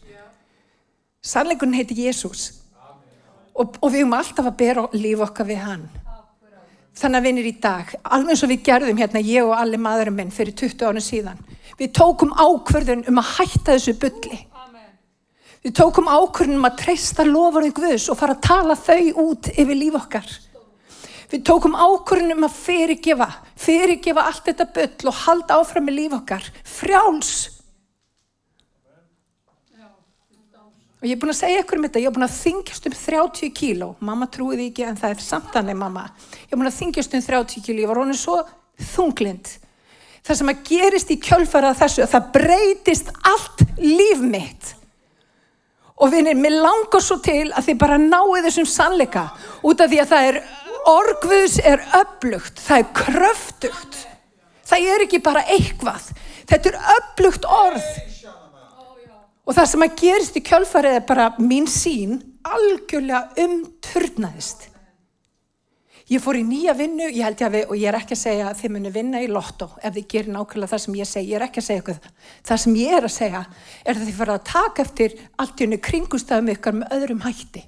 Sannleikurinn 1.24 1.76
heiti 1.76 1.98
Jésús. 1.98 2.46
Og, 3.58 3.74
og 3.82 3.90
við 3.90 4.04
höfum 4.04 4.14
alltaf 4.16 4.48
að 4.48 4.58
bera 4.60 4.86
líf 4.94 5.24
okkar 5.26 5.48
við 5.48 5.60
hann. 5.64 5.88
Þannig 6.98 7.18
að 7.18 7.26
vinir 7.28 7.46
í 7.50 7.54
dag, 7.62 7.90
alveg 8.02 8.32
eins 8.34 8.42
og 8.46 8.50
við 8.52 8.62
gerðum 8.66 8.98
hérna, 9.02 9.20
ég 9.22 9.46
og 9.46 9.54
allir 9.58 9.82
maðurum 9.82 10.16
minn 10.18 10.32
fyrir 10.34 10.54
20 10.58 10.86
árið 10.88 11.04
síðan. 11.06 11.42
Við 11.78 11.92
tókum 11.98 12.32
ákverðun 12.34 13.04
um 13.10 13.20
að 13.20 13.34
hætta 13.36 13.74
þessu 13.74 13.94
bulli. 14.00 14.38
Við 15.64 15.74
tókum 15.74 16.06
ákverðun 16.06 16.60
um 16.60 16.68
að 16.68 16.78
treysta 16.84 17.26
lofarið 17.26 17.74
Guðs 17.80 18.06
og 18.12 18.18
fara 18.20 18.36
að 18.36 18.44
tala 18.46 18.76
þau 18.78 19.24
út 19.24 19.50
yfir 19.54 19.78
líf 19.78 19.98
okkar. 19.98 20.28
Við 21.28 21.44
tókum 21.44 21.74
ákverðun 21.76 22.38
um 22.38 22.46
að 22.46 22.56
fyrirgefa, 22.56 23.28
fyrirgefa 23.58 24.24
allt 24.30 24.46
þetta 24.48 24.68
bull 24.78 25.10
og 25.10 25.22
halda 25.26 25.58
áfram 25.58 25.88
með 25.88 25.98
líf 25.98 26.14
okkar. 26.22 26.46
Frjáls. 26.64 27.32
Og 30.98 31.06
ég 31.06 31.14
er 31.14 31.20
búin 31.20 31.30
að 31.30 31.38
segja 31.38 31.60
ykkur 31.62 31.78
um 31.78 31.84
þetta, 31.86 32.00
ég 32.02 32.08
er 32.10 32.14
búin 32.16 32.26
að 32.26 32.38
þingjast 32.38 32.88
um 32.88 32.96
30 32.96 33.52
kíló. 33.54 33.90
Mamma 34.02 34.26
trúiði 34.34 34.70
ekki 34.70 34.86
en 34.88 34.98
það 34.98 35.14
er 35.14 35.22
samt 35.22 35.58
annir 35.60 35.78
mamma. 35.78 36.08
Ég 36.48 36.56
er 36.56 36.58
búin 36.58 36.70
að 36.70 36.78
þingjast 36.80 37.14
um 37.14 37.22
30 37.28 37.66
kíló, 37.66 37.82
ég 37.84 37.92
var 37.92 38.00
honin 38.02 38.18
svo 38.18 38.40
þunglind. 38.94 39.52
Það 40.26 40.40
sem 40.40 40.50
að 40.50 40.64
gerist 40.66 41.12
í 41.14 41.20
kjölfarað 41.22 41.78
þessu, 41.84 42.08
það 42.10 42.32
breytist 42.34 43.14
allt 43.30 43.62
líf 43.78 44.24
mitt. 44.24 44.74
Og 45.98 46.12
vinir, 46.12 46.36
mér 46.38 46.60
langar 46.62 47.02
svo 47.02 47.18
til 47.22 47.48
að 47.50 47.70
þið 47.70 47.78
bara 47.80 47.98
náðu 47.98 48.42
þessum 48.44 48.68
sannleika 48.70 49.24
út 49.66 49.80
af 49.82 49.90
því 49.90 49.98
að 50.02 50.12
það 50.12 50.28
er, 50.28 50.38
orgvus 50.88 51.56
er 51.66 51.82
öflugt, 51.98 52.62
það 52.62 52.84
er 52.84 52.92
kröftugt. 53.00 53.98
Það 54.68 54.86
er 54.92 55.04
ekki 55.06 55.20
bara 55.24 55.42
eitthvað, 55.48 56.10
þetta 56.46 56.70
er 56.70 56.78
öflugt 56.94 57.48
orð. 57.50 57.90
Og 59.48 59.56
það 59.56 59.70
sem 59.72 59.84
að 59.86 59.94
gerist 60.02 60.36
í 60.36 60.44
kjölfarið 60.44 60.98
er 60.98 61.06
bara 61.08 61.30
mín 61.40 61.66
sín 61.72 62.18
algjörlega 62.46 63.46
umturnaðist. 63.46 64.67
Ég 66.08 66.22
fór 66.24 66.38
í 66.38 66.44
nýja 66.46 66.72
vinnu, 66.72 67.04
ég 67.12 67.20
held 67.20 67.42
ég 67.42 67.48
að 67.50 67.54
við, 67.54 67.64
og 67.68 67.76
ég 67.76 67.90
er 67.90 67.96
ekki 67.98 68.14
að 68.16 68.20
segja 68.22 68.44
að 68.48 68.60
þið 68.62 68.70
munu 68.72 68.90
vinna 68.94 69.20
í 69.20 69.26
lotto 69.28 69.66
ef 69.84 69.92
þið 69.92 70.04
gerir 70.08 70.30
nákvæmlega 70.32 70.70
það 70.70 70.80
sem 70.80 70.94
ég 70.96 71.08
segi, 71.08 71.28
ég 71.28 71.36
er 71.36 71.42
ekki 71.44 71.60
að 71.60 71.66
segja 71.66 71.82
eitthvað. 71.82 72.12
Það 72.48 72.60
sem 72.62 72.76
ég 72.80 72.94
er 72.96 73.06
að 73.08 73.12
segja 73.12 73.42
er 73.84 73.90
að 73.92 74.04
þið 74.06 74.20
fara 74.20 74.36
að 74.38 74.46
taka 74.48 74.84
eftir 74.86 75.16
allt 75.36 75.58
í 75.60 75.66
unni 75.66 75.78
kringustafum 75.84 76.46
ykkar 76.54 76.78
með 76.78 76.94
öðrum 76.96 77.20
hætti. 77.26 77.64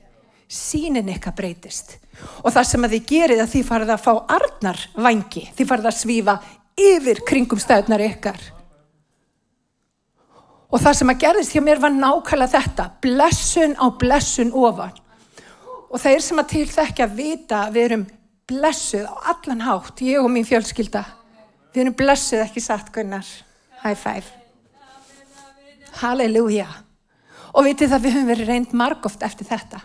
Sínin 0.48 1.10
ykkar 1.12 1.34
breytist. 1.36 1.92
Og 2.40 2.54
það 2.54 2.68
sem 2.70 2.86
að 2.86 2.94
þið 2.94 3.10
gerir 3.10 3.42
að 3.44 3.52
þið 3.52 3.66
farið 3.68 3.92
að 3.92 4.06
fá 4.06 4.14
arnar 4.38 4.80
vangi, 4.96 5.42
þið 5.58 5.68
farið 5.74 5.88
að 5.90 5.98
svífa 5.98 6.36
yfir 6.80 7.20
kringumstafnar 7.28 8.04
ykkar. 8.06 8.40
Og 10.70 10.80
það 10.80 10.96
sem 10.96 11.12
að 11.12 11.20
gerðist 11.26 11.52
hjá 11.52 11.60
mér 11.66 11.82
var 11.82 11.92
nákvæmlega 11.92 12.54
þetta, 12.54 12.88
blessun 13.04 13.76
á 13.76 13.86
blessun 14.00 14.54
ofan. 14.56 14.96
Og 15.90 16.00
þeir 16.00 16.24
sem 16.24 16.40
að 16.40 16.50
til 16.54 16.64
þekkja 16.70 17.08
vita 17.12 17.62
að 17.66 17.76
við 17.76 17.88
erum 17.90 18.06
blessuð 18.50 19.06
á 19.06 19.14
allan 19.32 19.62
hátt, 19.64 20.02
ég 20.02 20.20
og 20.20 20.30
mín 20.32 20.46
fjölskylda. 20.48 21.04
Við 21.70 21.84
erum 21.84 21.96
blessuð 21.96 22.42
ekki 22.44 22.62
satt 22.64 22.90
Gunnar. 22.94 23.26
High 23.84 23.96
five. 23.96 24.26
Halleluja. 26.00 26.66
Og 27.54 27.66
vitið 27.66 27.94
það 27.94 28.04
við 28.04 28.16
höfum 28.16 28.30
verið 28.30 28.50
reynd 28.50 28.74
margóft 28.76 29.22
eftir 29.26 29.48
þetta. 29.48 29.80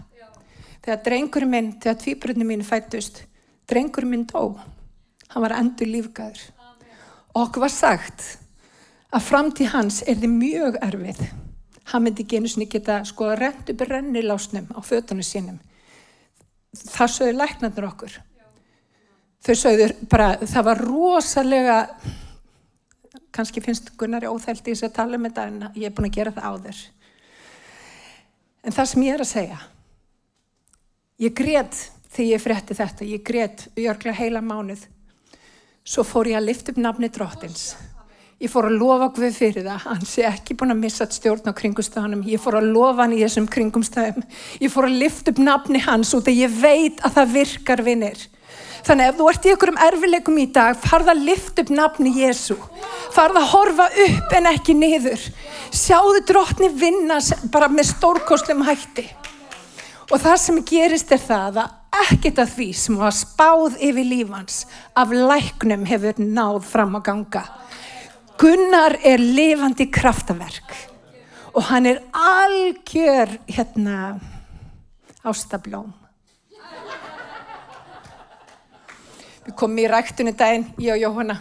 Þegar 0.86 1.04
drengurinn 1.06 1.50
minn, 1.50 1.72
þegar 1.82 2.02
tvíbrunni 2.02 2.46
mín 2.46 2.66
fættust, 2.66 3.24
drengurinn 3.70 4.12
minn 4.12 4.28
dó. 4.30 4.58
Hann 5.34 5.46
var 5.46 5.56
endur 5.58 5.90
lífgæður. 5.90 6.44
Og 7.34 7.48
okkur 7.48 7.66
var 7.66 7.74
sagt 7.74 8.28
að 9.16 9.26
framtíð 9.26 9.74
hans 9.74 10.04
er 10.06 10.20
þið 10.22 10.38
mjög 10.38 10.78
erfið. 10.86 11.26
Hann 11.92 12.06
myndi 12.06 12.26
ekki 12.26 12.40
einu 12.40 12.50
sinni 12.50 12.70
geta 12.70 13.02
sko 13.06 13.32
rent 13.38 13.70
upp 13.70 13.82
rennilásnum 13.86 14.70
á 14.74 14.80
fötunum 14.86 15.26
sínum. 15.26 15.58
Það 16.76 17.14
sögðu 17.16 17.36
læknarnir 17.40 17.90
okkur. 17.90 18.16
Þau 19.46 19.54
sögðu 19.60 19.88
bara, 20.10 20.32
það 20.42 20.66
var 20.66 20.80
rosalega, 20.82 21.78
kannski 23.36 23.62
finnst 23.62 23.92
Gunnari 24.00 24.30
óþælt 24.32 24.66
í 24.66 24.74
þess 24.74 24.88
að 24.88 24.96
tala 24.96 25.20
um 25.20 25.28
þetta 25.28 25.48
en 25.52 25.60
ég 25.76 25.86
er 25.86 25.94
búin 25.94 26.10
að 26.10 26.16
gera 26.18 26.34
það 26.34 26.48
áður. 26.50 26.80
En 28.66 28.74
það 28.74 28.90
sem 28.90 29.06
ég 29.06 29.14
er 29.14 29.22
að 29.22 29.30
segja, 29.30 29.60
ég 31.22 31.36
grétt 31.38 31.82
þegar 32.16 32.32
ég 32.32 32.42
frétti 32.42 32.78
þetta, 32.80 33.10
ég 33.12 33.26
grétt 33.28 33.68
örglega 33.76 34.18
heila 34.18 34.42
mánuð, 34.42 34.88
svo 35.86 36.06
fór 36.08 36.32
ég 36.32 36.40
að 36.40 36.50
lifta 36.50 36.74
upp 36.74 36.82
nafni 36.82 37.12
drottins. 37.14 37.76
Ég 38.42 38.52
fór 38.52 38.66
að 38.68 38.80
lofa 38.82 39.12
Guð 39.16 39.36
fyrir 39.38 39.64
það, 39.64 39.84
hann 39.86 40.08
sé 40.10 40.26
ekki 40.28 40.58
búin 40.58 40.74
að 40.74 40.82
missa 40.82 41.06
stjórn 41.08 41.54
á 41.54 41.56
kringumstöðunum, 41.56 42.26
ég 42.28 42.42
fór 42.42 42.58
að 42.58 42.72
lofa 42.74 43.06
hann 43.06 43.14
í 43.16 43.22
þessum 43.22 43.46
kringumstöðum, 43.54 44.26
ég 44.60 44.74
fór 44.74 44.90
að 44.90 44.98
lifta 45.06 45.32
upp 45.32 45.44
nafni 45.46 45.84
hans 45.86 46.12
út 46.18 46.28
að 46.28 46.42
ég 46.42 46.58
veit 46.64 47.06
að 47.06 47.20
það 47.20 47.36
virkar 47.38 47.86
vinnir. 47.86 48.26
Þannig 48.86 49.08
ef 49.10 49.16
þú 49.18 49.28
ert 49.32 49.46
í 49.46 49.52
einhverjum 49.52 49.80
erfileikum 49.82 50.36
í 50.38 50.46
dag, 50.54 50.76
farð 50.78 51.08
að 51.16 51.24
lifta 51.26 51.64
upp 51.64 51.72
nafni 51.74 52.12
Jésu, 52.20 52.58
farð 53.16 53.40
að 53.42 53.48
horfa 53.56 53.88
upp 54.04 54.36
en 54.38 54.50
ekki 54.52 54.76
niður, 54.78 55.24
sjáðu 55.74 56.22
drottni 56.30 56.70
vinna 56.70 57.18
bara 57.54 57.70
með 57.72 57.90
stórkoslum 57.96 58.62
hætti. 58.68 59.08
Og 60.14 60.22
það 60.22 60.38
sem 60.38 60.62
gerist 60.70 61.16
er 61.16 61.24
það 61.24 61.60
að 61.64 61.74
ekkert 62.06 62.44
af 62.44 62.54
því 62.54 62.70
sem 62.78 63.02
var 63.02 63.18
spáð 63.18 63.80
yfir 63.82 64.06
lífans 64.06 64.62
af 64.94 65.14
læknum 65.16 65.90
hefur 65.90 66.22
náð 66.22 66.62
fram 66.70 66.98
að 67.00 67.06
ganga. 67.10 67.44
Gunnar 68.38 69.00
er 69.02 69.18
lifandi 69.18 69.90
kraftaverk 69.90 70.78
og 71.56 71.70
hann 71.72 71.90
er 71.90 72.04
algjör 72.14 73.38
hérna 73.50 74.20
ástablóm. 75.26 76.05
Við 79.46 79.56
komum 79.60 79.82
í 79.84 79.88
ræktunni 79.90 80.34
daginn, 80.38 80.66
ég 80.82 80.96
og 80.96 81.02
Jóhanna 81.04 81.38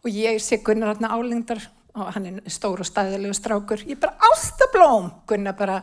og 0.00 0.10
ég 0.14 0.38
sé 0.42 0.60
Gunnar 0.64 0.94
hérna 0.94 1.10
álengdar 1.16 1.62
og 1.96 2.12
hann 2.14 2.26
er 2.28 2.52
stór 2.52 2.80
og 2.80 2.86
staðilegu 2.86 3.34
strákur. 3.34 3.82
Ég 3.90 3.98
bara 4.00 4.14
ástablóm, 4.30 5.10
Gunnar 5.26 5.56
bara. 5.58 5.80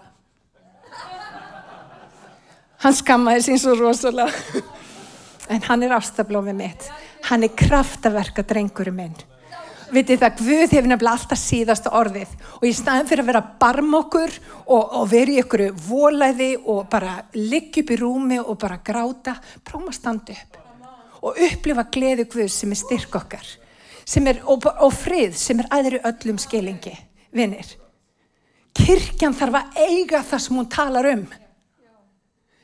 Hann 2.84 2.96
skammaði 2.96 3.44
sín 3.50 3.60
svo 3.60 3.76
rosalega. 3.76 4.32
En 5.48 5.64
hann 5.64 5.84
er 5.84 5.96
ástablómið 5.96 6.56
mitt. 6.60 6.88
Hann 7.28 7.44
er 7.44 7.54
kraftaverka 7.56 8.44
drengurum 8.48 8.98
minn 9.00 9.16
vitið 9.94 10.20
það, 10.20 10.40
Guð 10.42 10.74
hefur 10.76 10.90
nefnilega 10.92 11.14
alltaf 11.16 11.40
síðasta 11.40 11.94
orðið 11.96 12.34
og 12.58 12.68
í 12.68 12.74
staðin 12.76 13.08
fyrir 13.08 13.24
að 13.24 13.30
vera 13.32 13.44
barm 13.62 13.98
okkur 14.02 14.38
og, 14.66 14.82
og 14.84 15.10
vera 15.12 15.32
í 15.32 15.40
ykkur 15.40 15.66
volæði 15.88 16.52
og 16.60 16.86
bara 16.92 17.22
liggja 17.38 17.86
upp 17.86 17.96
í 17.96 18.00
rúmi 18.04 18.40
og 18.44 18.56
bara 18.60 18.82
gráta, 18.84 19.38
prófum 19.64 19.92
að 19.92 20.00
standa 20.02 20.36
upp 20.36 20.67
og 21.22 21.40
upplifa 21.48 21.88
gleði 21.92 22.28
Guð 22.30 22.52
sem 22.54 22.74
er 22.74 22.80
styrk 22.80 23.18
okkar 23.18 23.48
er, 24.16 24.40
og, 24.48 24.64
og 24.66 24.94
frið 24.96 25.36
sem 25.36 25.60
er 25.60 25.68
aðri 25.74 26.00
öllum 26.08 26.38
skilingi, 26.40 26.94
vinnir. 27.36 27.68
Kirkjan 28.78 29.36
þarf 29.36 29.60
að 29.60 29.82
eiga 29.84 30.22
það 30.24 30.44
sem 30.44 30.56
hún 30.56 30.70
talar 30.72 31.10
um. 31.12 31.26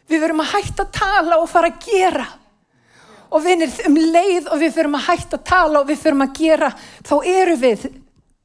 Við 0.07 0.23
verum 0.23 0.43
að 0.43 0.53
hætta 0.53 0.85
að 0.85 0.95
tala 0.95 1.41
og 1.41 1.49
fara 1.51 1.71
að 1.73 1.83
gera 1.87 2.29
og 3.33 3.41
vinir 3.41 3.71
um 3.87 3.95
leið 3.97 4.49
og 4.53 4.59
við 4.61 4.75
fyrum 4.75 4.97
að 4.99 5.07
hætta 5.07 5.39
að 5.39 5.45
tala 5.49 5.81
og 5.81 5.87
við 5.89 6.01
fyrum 6.03 6.21
að 6.21 6.33
gera, 6.37 6.69
þá 7.01 7.15
eru 7.25 7.55
við 7.57 7.85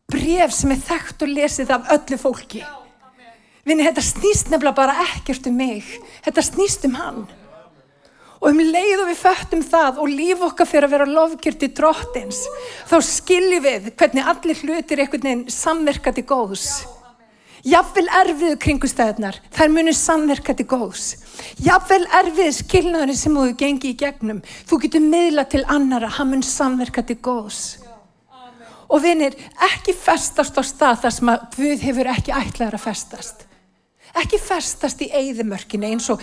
bref 0.08 0.54
sem 0.56 0.72
er 0.72 0.84
þekkt 0.88 1.24
og 1.26 1.32
lesið 1.34 1.72
af 1.74 1.90
öllu 1.92 2.18
fólki. 2.22 2.62
Vinir, 3.68 3.90
þetta 3.90 4.04
snýst 4.06 4.48
nefnilega 4.48 4.78
bara 4.78 4.94
ekkert 5.04 5.50
um 5.50 5.58
mig, 5.60 5.90
þetta 6.24 6.46
snýst 6.46 6.88
um 6.88 6.96
hann. 6.96 7.26
Og 8.38 8.52
um 8.52 8.60
leið 8.62 9.00
og 9.02 9.08
við 9.08 9.22
föttum 9.22 9.64
það 9.66 9.98
og 10.02 10.12
líf 10.12 10.44
okkar 10.46 10.68
fyrir 10.70 10.86
að 10.86 10.94
vera 10.94 11.08
lofgjört 11.10 11.64
í 11.66 11.72
drottins, 11.74 12.44
þá 12.86 13.00
skiljum 13.02 13.64
við 13.64 13.90
hvernig 13.98 14.30
allir 14.30 14.62
hlutir 14.62 15.02
einhvern 15.02 15.26
veginn 15.26 15.50
samverkað 15.50 16.22
í 16.22 16.24
góðs. 16.28 16.68
Jafnvel 17.66 18.06
erfiðu 18.20 18.56
kringustæðunar, 18.62 19.40
þær 19.54 19.72
munir 19.74 19.96
samverka 19.96 20.54
til 20.54 20.66
góðs. 20.70 21.08
Jafnvel 21.64 22.04
erfiðu 22.20 22.54
skilnaðurinn 22.60 23.18
sem 23.18 23.34
þú 23.34 23.48
gengi 23.58 23.90
í 23.90 23.98
gegnum, 23.98 24.38
þú 24.68 24.78
getur 24.84 25.02
miðla 25.02 25.44
til 25.50 25.64
annara, 25.66 26.10
hann 26.18 26.30
mun 26.30 26.46
samverka 26.46 27.02
til 27.02 27.18
góðs. 27.18 27.80
Og 28.88 29.02
vinir, 29.04 29.34
ekki 29.66 29.92
festast 29.92 30.56
á 30.56 30.62
stað 30.64 31.02
þar 31.02 31.16
sem 31.18 31.34
að 31.34 31.44
Guð 31.58 31.84
hefur 31.84 32.12
ekki 32.14 32.36
ætlaður 32.38 32.78
að 32.78 32.86
festast. 32.86 33.47
Ekki 34.16 34.40
festast 34.40 35.02
í 35.04 35.10
eigðumörkinu 35.12 35.90
eins 35.90 36.08
og, 36.12 36.22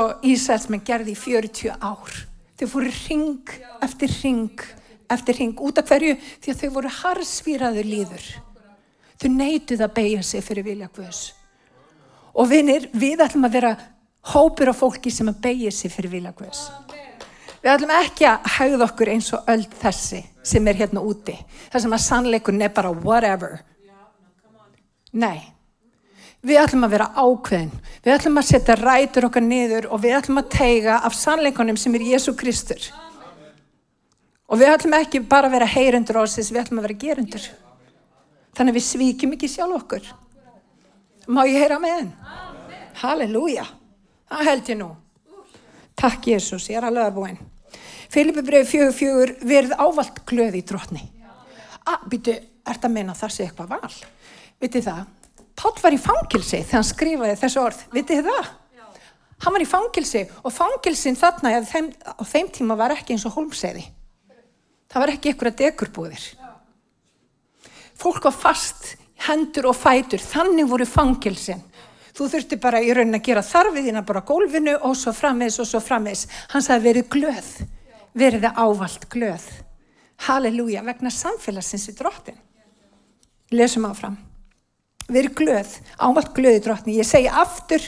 og 0.00 0.26
Ísælsmenn 0.26 0.82
gerði 0.84 1.14
í 1.14 1.20
40 1.20 1.78
ár. 1.78 2.18
Þau 2.58 2.66
fóru 2.68 2.90
ring 3.06 3.54
eftir 3.80 4.12
ring 4.22 4.64
eftir 5.10 5.38
ring 5.40 5.58
út 5.60 5.80
af 5.80 5.90
hverju 5.90 6.14
því 6.40 6.52
að 6.52 6.62
þau 6.62 6.70
voru 6.76 6.94
harsvíraður 7.00 7.88
líður. 7.88 8.26
Þau 9.20 9.30
neytuð 9.34 9.84
að 9.84 9.94
beigja 9.98 10.22
sig 10.24 10.44
fyrir 10.44 10.66
vilja 10.66 10.88
Guðs. 10.94 11.22
Og 12.38 12.46
vinir, 12.48 12.86
við 12.94 13.24
ætlum 13.24 13.48
að 13.48 13.56
vera 13.58 13.72
hópur 14.32 14.70
af 14.70 14.78
fólki 14.78 15.10
sem 15.12 15.28
að 15.28 15.40
beigja 15.42 15.72
sig 15.74 15.92
fyrir 15.92 16.14
vilja 16.14 16.32
Guðs. 16.36 16.68
Við 17.60 17.72
ætlum 17.74 17.94
ekki 17.98 18.28
að 18.30 18.52
haugða 18.56 18.86
okkur 18.86 19.10
eins 19.12 19.32
og 19.36 19.50
öll 19.52 19.66
þessi 19.82 20.22
sem 20.52 20.68
er 20.70 20.78
hérna 20.78 21.02
úti. 21.04 21.34
Það 21.72 21.84
sem 21.84 21.96
að 21.96 22.06
sannleikunn 22.06 22.62
er 22.64 22.72
bara 22.76 22.92
whatever. 22.94 23.58
Nei. 25.12 25.40
Við 26.40 26.56
ætlum 26.56 26.86
að 26.86 26.94
vera 26.94 27.10
ákveðin. 27.20 27.72
Við 28.00 28.14
ætlum 28.14 28.40
að 28.40 28.46
setja 28.48 28.76
rætur 28.80 29.26
okkar 29.28 29.44
niður 29.44 29.90
og 29.92 30.00
við 30.00 30.16
ætlum 30.16 30.40
að 30.40 30.52
teiga 30.54 31.00
af 31.04 31.16
sannleikonum 31.16 31.76
sem 31.76 31.96
er 31.98 32.06
Jésu 32.14 32.32
Kristur. 32.38 32.86
Og 34.48 34.58
við 34.58 34.72
ætlum 34.72 34.96
ekki 34.96 35.20
bara 35.20 35.50
að 35.50 35.58
vera 35.58 35.68
heyrendur 35.68 36.18
á 36.18 36.24
þess, 36.24 36.48
við 36.48 36.62
ætlum 36.62 36.80
að 36.80 36.88
vera 36.88 36.98
gerundur. 37.04 37.44
Þannig 38.56 38.78
við 38.78 38.86
svíkjum 38.86 39.36
ekki 39.36 39.52
sjálf 39.52 39.76
okkur. 39.82 40.08
Má 41.28 41.44
ég 41.44 41.60
heyra 41.60 41.78
með 41.82 41.96
henn? 41.98 42.10
Halleluja. 43.02 43.68
Það 44.30 44.48
held 44.48 44.72
ég 44.72 44.80
nú. 44.80 44.90
Takk 46.00 46.32
Jésús, 46.32 46.70
ég 46.72 46.80
er 46.80 46.88
alveg 46.88 47.04
að 47.04 47.16
búinn. 47.20 47.40
Filipi 48.10 48.42
breið 48.42 48.66
fjögur 48.66 48.96
fjögur 48.96 49.36
verð 49.46 49.76
ávalt 49.76 50.24
glöði 50.26 50.64
í 50.64 50.66
drotni. 50.66 51.04
Að, 51.84 52.08
býtu, 52.10 52.34
ert 52.66 52.84
að 52.86 52.94
meina 52.96 53.14
það 53.14 53.34
sé 53.34 53.46
eitthvað 53.46 53.74
val? 53.76 53.96
Vitið 54.60 54.88
það? 54.88 55.04
Páll 55.60 55.76
var 55.82 55.92
í 55.92 56.00
fangilsi 56.00 56.62
þegar 56.62 56.78
hann 56.78 56.88
skrifaði 56.88 57.36
þessu 57.36 57.60
orð, 57.60 57.80
vitið 57.92 58.20
þið 58.20 58.28
það? 58.30 58.46
Já. 58.78 58.84
Hann 59.44 59.54
var 59.56 59.62
í 59.62 59.68
fangilsi 59.68 60.22
og 60.40 60.54
fangilsin 60.56 61.18
þarna 61.20 61.58
þeim, 61.68 61.90
á 62.00 62.22
þeim 62.24 62.48
tíma 62.56 62.76
var 62.80 62.94
ekki 62.94 63.12
eins 63.12 63.26
og 63.28 63.34
holmseiði. 63.34 63.82
Það 64.90 65.04
var 65.04 65.12
ekki 65.12 65.34
ykkur 65.34 65.50
að 65.50 65.58
dekurbúðir. 65.58 66.22
Fólk 68.00 68.24
var 68.24 68.32
fast, 68.32 68.94
hendur 69.26 69.68
og 69.68 69.76
fætur, 69.76 70.22
þannig 70.24 70.70
voru 70.70 70.86
fangilsin. 70.88 71.60
Þú 72.16 72.30
þurfti 72.32 72.60
bara 72.60 72.80
í 72.80 72.88
raunin 72.96 73.20
að 73.20 73.26
gera 73.28 73.44
þarfiðina 73.44 74.04
bara 74.08 74.24
gólfinu 74.24 74.78
og 74.80 74.96
svo 74.96 75.12
frammeðs 75.16 75.60
og 75.60 75.68
svo 75.68 75.82
frammeðs. 75.84 76.24
Hann 76.54 76.64
sagði 76.64 76.88
verið 76.88 77.12
glöð, 77.12 77.52
verið 78.16 78.48
ávalt 78.48 79.06
glöð. 79.12 79.44
Halleluja, 80.24 80.82
vegna 80.88 81.12
samfélagsins 81.12 81.86
í 81.92 81.96
drottin. 82.00 82.40
Lesum 83.52 83.84
áfram 83.88 84.16
verið 85.10 85.34
glöð, 85.38 85.72
ámalt 85.98 86.30
glöði 86.36 86.62
drotni, 86.64 86.98
ég 86.98 87.08
segi 87.08 87.30
aftur, 87.30 87.84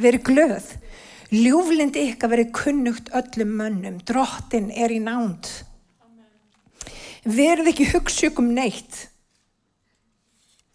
verið 0.00 0.24
glöð. 0.28 0.72
Ljúflindi 1.34 2.04
ykkar 2.10 2.30
verið 2.34 2.50
kunnugt 2.54 3.08
öllum 3.16 3.54
mönnum, 3.58 4.00
drottin 4.06 4.68
er 4.70 4.92
í 4.94 5.00
nánd. 5.02 5.48
Verið 7.24 7.72
ekki 7.72 7.88
hugssjökum 7.94 8.52
neitt. 8.54 9.06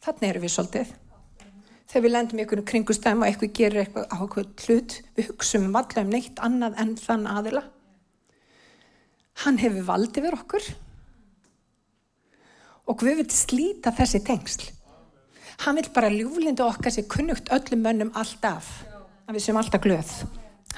Þannig 0.04 0.32
erum 0.32 0.46
við 0.46 0.56
svolítið. 0.56 0.96
Þegar 1.90 2.04
við 2.06 2.14
lendum 2.14 2.40
í 2.40 2.44
einhvern 2.44 2.68
kringustæm 2.70 3.22
og 3.24 3.30
eitthvað 3.30 3.54
gerir 3.58 3.84
eitthvað 3.84 4.10
á 4.10 4.18
eitthvað 4.18 4.66
hlut, 4.66 4.98
við 5.18 5.30
hugssum 5.32 5.70
um 5.70 5.78
allar 5.80 6.06
um 6.06 6.12
neitt 6.14 6.42
annað 6.46 6.82
en 6.82 6.96
þann 7.00 7.30
aðila. 7.30 7.64
Hann 9.46 9.62
hefur 9.62 9.88
valdið 9.88 10.28
verið 10.28 10.44
okkur 10.44 10.70
og 12.90 13.06
við 13.06 13.22
viljum 13.22 13.34
slíta 13.34 13.94
þessi 13.96 14.22
tengsl 14.26 14.68
hann 15.64 15.80
vil 15.80 15.90
bara 15.96 16.12
ljúflindu 16.14 16.64
okkar 16.66 16.94
sem 16.94 17.08
kunnugt 17.10 17.52
öllum 17.54 17.84
mönnum 17.84 18.12
alltaf. 18.18 18.68
Að 19.28 19.38
við 19.38 19.46
sem 19.46 19.60
alltaf 19.60 19.84
glöð. 19.84 20.14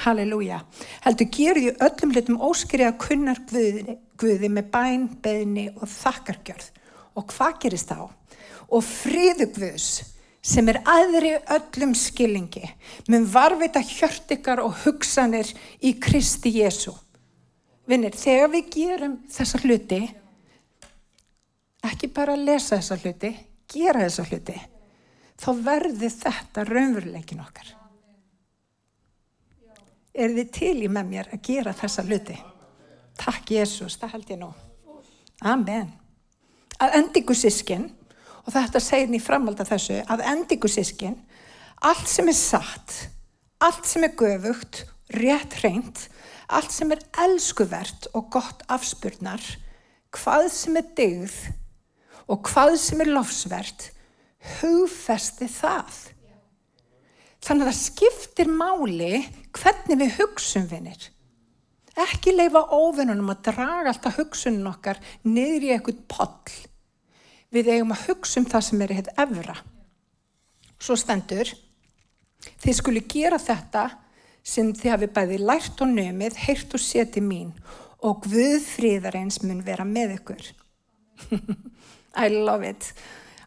Halleluja. 0.02 0.62
Heldur 1.04 1.30
gerur 1.36 1.62
því 1.62 1.74
öllum 1.88 2.16
hlutum 2.16 2.40
óskriða 2.48 2.94
kunnar 3.00 3.42
guði, 3.50 3.98
guði 4.18 4.50
með 4.50 4.72
bæn, 4.74 5.06
beðni 5.22 5.68
og 5.76 5.86
þakkargjörð. 5.92 6.72
Og 7.20 7.28
hvað 7.36 7.60
gerist 7.66 7.92
þá? 7.92 8.08
Og 8.72 8.84
fríðu 8.88 9.52
guðs 9.52 9.92
sem 10.42 10.68
er 10.72 10.80
aðri 10.90 11.36
öllum 11.54 11.94
skilningi 11.98 12.66
mun 13.12 13.28
varvita 13.30 13.82
hjört 13.86 14.32
ykkar 14.34 14.64
og 14.64 14.74
hugsanir 14.86 15.50
í 15.86 15.94
Kristi 16.02 16.56
Jésu 16.58 16.96
vinnir, 17.86 18.16
þegar 18.16 18.50
við 18.56 18.72
gerum 18.74 19.16
þessa 19.30 19.62
hluti 19.62 20.02
ekki 21.86 22.10
bara 22.14 22.38
lesa 22.40 22.80
þessa 22.80 22.98
hluti 23.04 23.32
gera 23.70 24.08
þessa 24.08 24.26
hluti 24.32 24.58
þá 25.42 25.50
verði 25.66 26.10
þetta 26.14 26.66
raunveruleikin 26.68 27.42
okkar. 27.42 27.72
Er 30.12 30.34
þið 30.36 30.52
til 30.54 30.76
í 30.84 30.90
með 30.92 31.08
mér 31.08 31.32
að 31.32 31.44
gera 31.48 31.74
þessa 31.76 32.04
hluti? 32.06 32.36
Takk 33.22 33.54
Jésús, 33.56 33.98
það 34.00 34.14
held 34.16 34.34
ég 34.34 34.40
nú. 34.42 34.52
Amen. 35.48 35.92
Að 36.82 36.98
endingu 37.00 37.36
sískin, 37.38 37.88
og 38.44 38.54
þetta 38.54 38.82
segir 38.84 39.12
mér 39.12 39.24
framvalda 39.24 39.66
þessu, 39.68 40.02
að 40.12 40.26
endingu 40.34 40.70
sískin, 40.72 41.18
allt 41.82 42.10
sem 42.10 42.30
er 42.30 42.38
satt, 42.38 42.98
allt 43.62 43.88
sem 43.90 44.06
er 44.06 44.16
göfugt, 44.20 44.84
rétt 45.16 45.58
reynd, 45.64 46.06
allt 46.52 46.74
sem 46.74 46.92
er 46.94 47.02
elskuvert 47.24 48.10
og 48.18 48.30
gott 48.34 48.66
afspurnar, 48.72 49.42
hvað 50.12 50.50
sem 50.52 50.78
er 50.80 50.88
digð 50.98 51.38
og 52.32 52.44
hvað 52.48 52.76
sem 52.82 53.02
er 53.04 53.12
lofsvert, 53.16 53.90
hugfesti 54.62 55.48
það. 55.52 55.96
Þannig 57.42 57.66
að 57.66 57.72
það 57.72 57.80
skiptir 57.80 58.52
máli 58.54 59.24
hvernig 59.58 60.00
við 60.02 60.14
hugsun 60.20 60.68
vinnir. 60.70 61.08
Ekki 62.00 62.34
leifa 62.36 62.62
óvinnunum 62.72 63.34
að 63.34 63.42
draga 63.50 63.92
alltaf 63.92 64.20
hugsunum 64.20 64.70
okkar 64.72 65.02
niður 65.28 65.66
í 65.66 65.72
eitthvað 65.76 66.04
poll. 66.12 66.54
Við 67.52 67.74
eigum 67.74 67.92
að 67.96 68.06
hugsa 68.08 68.40
um 68.40 68.48
það 68.48 68.68
sem 68.68 68.84
er 68.86 68.94
hitt 68.96 69.12
efra. 69.20 69.58
Svo 70.82 70.96
stendur, 70.98 71.50
þið 72.64 72.78
skuli 72.78 73.04
gera 73.12 73.42
þetta 73.42 73.90
sem 74.42 74.72
þið 74.74 74.94
hafi 74.94 75.10
bæði 75.14 75.42
lært 75.42 75.82
og 75.84 75.92
nömið, 75.92 76.38
heyrt 76.46 76.78
og 76.78 76.82
seti 76.82 77.22
mín 77.22 77.52
og 78.02 78.24
Guð 78.26 78.64
fríðareins 78.66 79.42
mun 79.44 79.62
vera 79.66 79.86
með 79.86 80.16
ykkur. 80.16 80.48
I 82.24 82.30
love 82.32 82.66
it 82.66 82.88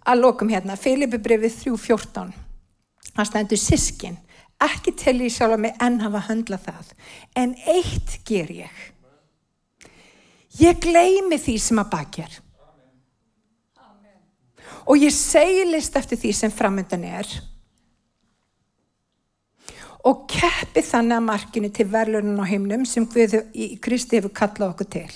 að 0.05 0.21
lokum 0.21 0.51
hérna, 0.53 0.77
Filipi 0.77 1.19
brefið 1.23 1.59
3.14 1.65 2.35
það 3.15 3.29
stendur 3.31 3.61
sískin 3.61 4.19
ekki 4.65 4.95
til 4.99 5.17
ég 5.25 5.33
sjálf 5.35 5.57
að 5.57 5.65
mig 5.67 5.83
enn 5.83 6.01
hafa 6.03 6.25
höndlað 6.29 6.69
það. 6.69 6.93
En 7.37 7.55
eitt 7.71 8.19
ger 8.27 8.51
ég. 8.55 8.85
Ég 10.61 10.79
gleymi 10.83 11.39
því 11.41 11.59
sem 11.59 11.83
að 11.83 11.93
bakjar 11.97 12.41
og 14.85 15.01
ég 15.01 15.13
seglist 15.17 15.95
eftir 15.97 16.19
því 16.21 16.31
sem 16.37 16.53
framöndan 16.53 17.07
er. 17.09 17.29
Og 20.05 20.27
keppi 20.29 20.83
þannig 20.85 21.17
að 21.17 21.29
markinu 21.31 21.71
til 21.73 21.87
verðlunum 21.89 22.43
á 22.45 22.51
heimnum 22.51 22.85
sem 22.85 23.07
Guði 23.09 23.41
í 23.57 23.71
Kristi 23.81 24.19
hefur 24.19 24.35
kallað 24.37 24.75
okkur 24.75 24.91
til 24.99 25.09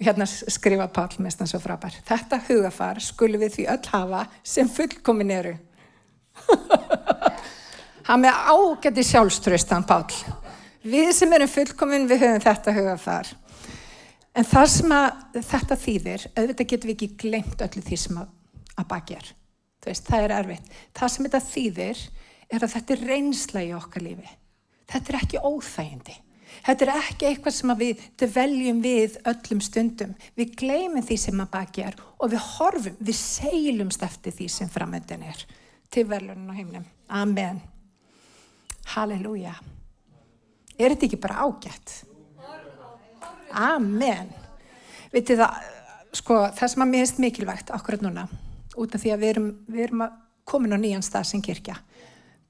hérna 0.00 0.26
skrifa 0.26 0.88
Pál 0.88 1.18
mestan 1.22 1.50
svo 1.50 1.60
frábær. 1.62 1.94
Þetta 2.06 2.40
hugafar 2.48 3.00
skulum 3.02 3.42
við 3.42 3.58
því 3.58 3.66
öll 3.74 3.90
hafa 3.92 4.22
sem 4.42 4.70
fullkomin 4.70 5.34
eru. 5.34 5.56
Hann 8.08 8.24
með 8.24 8.40
ágætti 8.48 9.04
sjálfströstan 9.06 9.86
Pál 9.86 10.08
við 10.82 11.12
sem 11.14 11.32
erum 11.32 11.50
fullkomin 11.50 12.08
við 12.10 12.24
höfum 12.24 12.42
þetta 12.42 12.74
hugafar. 12.74 13.30
En 14.32 14.48
það 14.48 14.66
sem 14.72 14.96
þetta 15.36 15.76
þýðir 15.78 16.26
auðvitað 16.32 16.68
getum 16.72 16.90
við 16.90 16.96
ekki 16.96 17.10
glemt 17.20 17.62
öllu 17.62 17.84
því 17.84 17.98
sem 18.00 18.18
að, 18.22 18.34
bakjar 18.88 19.32
það 19.82 20.24
er 20.24 20.34
erfitt. 20.36 20.68
Það 20.94 21.12
sem 21.12 21.26
þetta 21.26 21.42
þýðir 21.48 22.02
er 22.52 22.64
að 22.64 22.74
þetta 22.76 22.94
er 22.94 23.04
reynsla 23.10 23.64
í 23.66 23.72
okkar 23.76 24.04
lífi. 24.04 24.34
Þetta 24.92 25.12
er 25.12 25.18
ekki 25.18 25.42
óþægindi 25.42 26.16
Þetta 26.62 26.86
er 26.86 26.92
ekki 26.94 27.28
eitthvað 27.28 27.56
sem 27.56 27.74
við 27.80 28.04
veljum 28.36 28.80
við 28.84 29.18
öllum 29.32 29.62
stundum. 29.64 30.14
Við 30.38 30.54
gleymum 30.60 31.04
því 31.06 31.18
sem 31.18 31.42
að 31.42 31.52
baki 31.56 31.84
er 31.88 31.98
og 32.18 32.32
við 32.32 32.46
horfum, 32.52 32.96
við 33.00 33.18
seilumst 33.18 34.04
eftir 34.06 34.36
því 34.36 34.48
sem 34.52 34.70
framöndin 34.70 35.24
er. 35.26 35.44
Til 35.92 36.06
verðlunum 36.08 36.52
á 36.52 36.54
heimnum. 36.56 36.86
Amen. 37.12 37.60
Halleluja. 38.94 39.54
Er 40.78 40.94
þetta 40.94 41.08
ekki 41.08 41.20
bara 41.20 41.44
ágætt? 41.46 41.98
Amen. 43.52 44.30
Vitið 45.12 45.42
það, 45.42 45.70
sko, 46.16 46.38
það 46.56 46.72
sem 46.72 46.84
að 46.84 46.92
mér 46.92 47.04
finnst 47.04 47.22
mikilvægt 47.22 47.72
akkurat 47.76 48.04
núna, 48.04 48.24
út 48.80 48.94
af 48.96 49.02
því 49.02 49.12
að 49.12 49.24
við 49.24 49.32
erum, 49.34 49.48
við 49.68 49.86
erum 49.86 50.04
komin 50.48 50.72
á 50.72 50.78
nýjan 50.80 51.04
stað 51.04 51.28
sem 51.28 51.42
kirkja. 51.44 51.76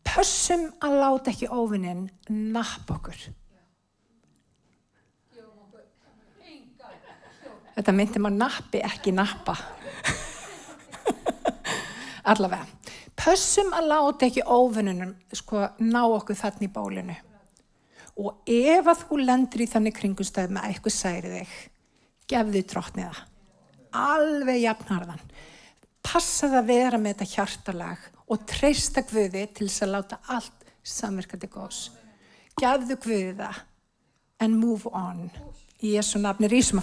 Pössum 0.06 0.68
að 0.82 0.98
láta 1.00 1.32
ekki 1.32 1.50
óvinnin 1.50 2.06
napp 2.30 2.90
okkur. 2.90 3.18
Þetta 7.72 7.94
myndi 7.96 8.20
maður 8.20 8.38
nappi, 8.42 8.82
ekki 8.84 9.14
nappa. 9.16 9.56
Allavega. 12.32 12.66
Pössum 13.22 13.72
að 13.76 13.90
láta 13.90 14.26
ekki 14.26 14.44
óvinnunum 14.44 15.12
sko, 15.36 15.66
ná 15.84 16.00
okkur 16.04 16.38
þannig 16.38 16.68
í 16.68 16.72
bólinu. 16.72 17.16
Og 18.20 18.48
ef 18.50 18.88
að 18.88 19.04
þú 19.06 19.18
lendur 19.22 19.64
í 19.64 19.68
þannig 19.70 19.96
kringustöð 19.96 20.52
með 20.52 20.68
eitthvað 20.68 20.96
særi 20.96 21.32
þig, 21.36 21.52
gefðu 22.32 22.62
trótniða. 22.72 23.26
Alveg 23.92 24.62
jafnharðan. 24.64 25.22
Passað 26.02 26.58
að 26.60 26.70
vera 26.72 26.98
með 27.00 27.14
þetta 27.14 27.32
hjartalag 27.36 28.08
og 28.26 28.46
treysta 28.48 29.04
Guði 29.06 29.44
til 29.54 29.68
þess 29.68 29.84
að 29.86 29.94
láta 29.94 30.18
allt 30.34 30.66
samverkandi 30.82 31.50
góðs. 31.52 31.84
Gefðu 32.58 32.98
Guði 33.04 33.36
það 33.38 33.62
and 34.42 34.58
move 34.58 34.90
on. 34.92 35.30
Í 35.82 35.96
Jésu 35.96 36.20
nafni 36.22 36.50
rísum 36.50 36.82